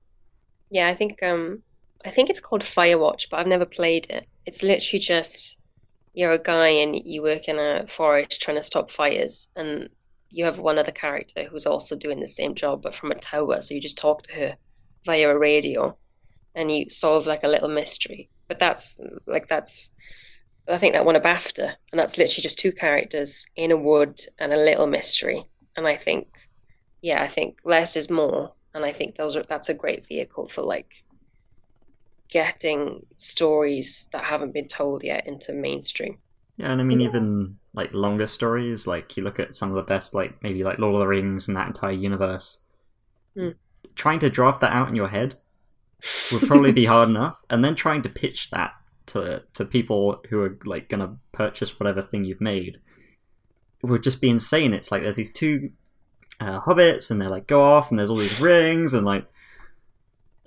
[0.70, 1.64] Yeah, I think um,
[2.06, 4.28] I think it's called Firewatch, but I've never played it.
[4.46, 5.58] It's literally just
[6.14, 9.90] you're a guy and you work in a forest trying to stop fires, and
[10.30, 13.62] you have one other character who's also doing the same job, but from a tower.
[13.62, 14.58] So you just talk to her
[15.06, 15.98] via a radio,
[16.56, 18.30] and you solve like a little mystery.
[18.48, 19.92] But that's like that's
[20.68, 24.22] I think that won a BAFTA, and that's literally just two characters in a wood
[24.40, 25.44] and a little mystery.
[25.76, 26.28] And I think,
[27.02, 30.46] yeah, I think less is more, and I think those are that's a great vehicle
[30.46, 31.04] for like
[32.30, 36.18] getting stories that haven't been told yet into mainstream.
[36.58, 39.84] Yeah, and I mean even like longer stories, like you look at some of the
[39.84, 42.62] best, like maybe like Lord of the Rings and that entire universe.
[43.36, 43.56] Mm.
[43.96, 45.36] Trying to draft that out in your head
[46.32, 48.74] would probably be hard enough, and then trying to pitch that
[49.08, 52.80] to to people who are like gonna purchase whatever thing you've made
[53.82, 54.74] would just be insane.
[54.74, 55.72] It's like there's these two
[56.40, 59.26] uh, hobbits, and they're like go off, and there's all these rings, and like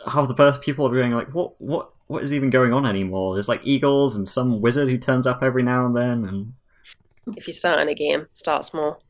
[0.07, 3.35] half the first people are going like, what what what is even going on anymore?
[3.35, 7.47] There's like eagles and some wizard who turns up every now and then, and If
[7.47, 9.03] you start in a game, start small.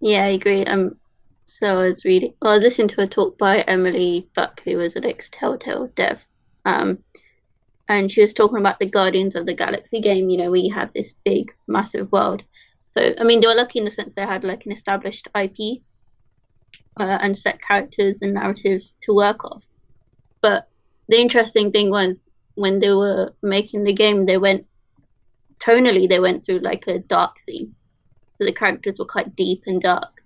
[0.00, 0.64] Yeah, I agree.
[0.64, 0.96] Um,
[1.48, 4.76] so I was reading, well, I was listening to a talk by Emily Buck, who
[4.76, 6.22] was an ex Telltale dev.
[6.66, 6.98] Um,
[7.88, 10.28] and she was talking about the Guardians of the Galaxy game.
[10.28, 12.42] You know, you have this big, massive world.
[12.90, 15.80] So, I mean, they were lucky in the sense they had like an established IP
[16.98, 19.64] uh, and set characters and narrative to work off.
[20.42, 20.68] But
[21.08, 24.66] the interesting thing was when they were making the game, they went
[25.60, 27.74] tonally, they went through like a dark theme.
[28.36, 30.17] So the characters were quite deep and dark.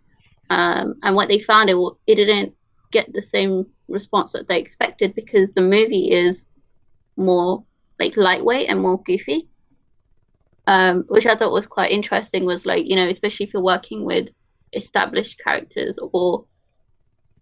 [0.52, 1.76] Um, and what they found, it,
[2.06, 2.54] it didn't
[2.90, 6.46] get the same response that they expected because the movie is
[7.16, 7.64] more
[7.98, 9.48] like lightweight and more goofy.
[10.66, 14.04] Um, which I thought was quite interesting was like, you know, especially if you're working
[14.04, 14.28] with
[14.74, 16.44] established characters or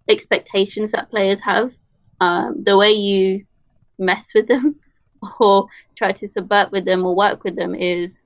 [0.08, 1.72] expectations that players have,
[2.20, 3.44] um, the way you
[3.98, 4.76] mess with them
[5.40, 8.22] or try to subvert with them or work with them is,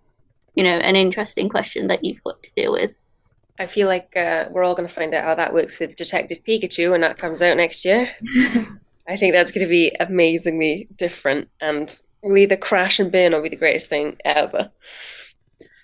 [0.55, 2.99] you know, an interesting question that you've got to deal with.
[3.59, 6.43] I feel like uh, we're all going to find out how that works with Detective
[6.45, 8.11] Pikachu when that comes out next year.
[9.09, 13.43] I think that's going to be amazingly different and will either crash and burn or
[13.43, 14.71] be the greatest thing ever.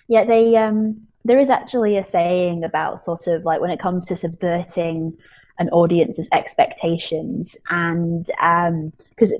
[0.07, 4.05] Yeah, they um there is actually a saying about sort of like when it comes
[4.05, 5.15] to subverting
[5.59, 9.33] an audience's expectations and um because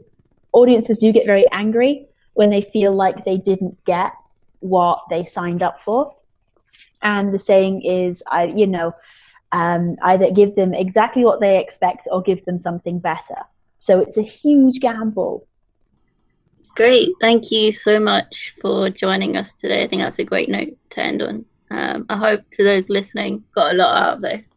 [0.53, 2.05] audiences do get very angry
[2.35, 4.13] when they feel like they didn't get
[4.59, 6.13] what they signed up for.
[7.01, 8.93] And the saying is I you know
[9.51, 13.35] um, either give them exactly what they expect or give them something better.
[13.79, 15.47] So it's a huge gamble.
[16.75, 17.09] Great.
[17.19, 19.83] Thank you so much for joining us today.
[19.83, 21.45] I think that's a great note to end on.
[21.69, 24.49] Um, I hope to those listening got a lot out of this.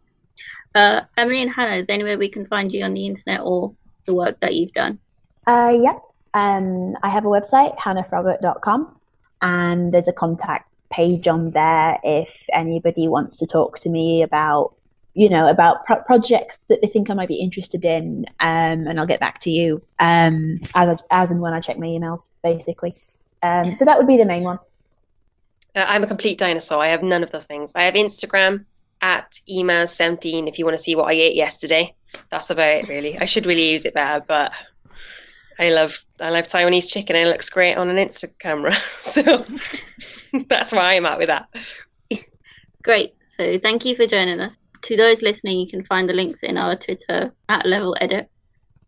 [0.74, 3.74] Uh, Emily and Hannah, is there anywhere we can find you on the internet or
[4.07, 4.99] the work that you've done?
[5.47, 6.01] Uh, yep.
[6.34, 9.01] Um, I have a website, hannahfroggatt.com,
[9.42, 14.74] and there's a contact page on there if anybody wants to talk to me about
[15.14, 18.99] you know about pro- projects that they think I might be interested in, um, and
[18.99, 22.92] I'll get back to you um, as as and when I check my emails, basically.
[23.42, 24.59] Um, so that would be the main one.
[25.74, 26.82] Uh, I'm a complete dinosaur.
[26.82, 27.72] I have none of those things.
[27.76, 28.64] I have Instagram
[29.03, 31.95] at emaz17 if you want to see what I ate yesterday.
[32.30, 33.18] That's about it, really.
[33.18, 34.53] I should really use it better, but
[35.59, 37.16] I love I love Taiwanese chicken.
[37.16, 39.44] It looks great on an Insta camera, so
[40.48, 41.48] that's where I am at with that.
[42.82, 43.14] Great.
[43.24, 44.56] So thank you for joining us.
[44.82, 48.28] To those listening, you can find the links in our Twitter at Level Edit.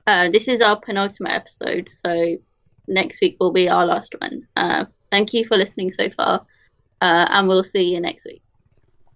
[0.06, 2.36] Uh, this is our penultimate episode, so
[2.86, 4.46] next week will be our last one.
[4.54, 6.46] Uh, thank you for listening so far,
[7.00, 8.42] uh, and we'll see you next week.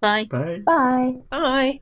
[0.01, 0.25] Bye.
[0.25, 0.61] bye.
[0.65, 1.15] Bye.
[1.29, 1.81] Bye.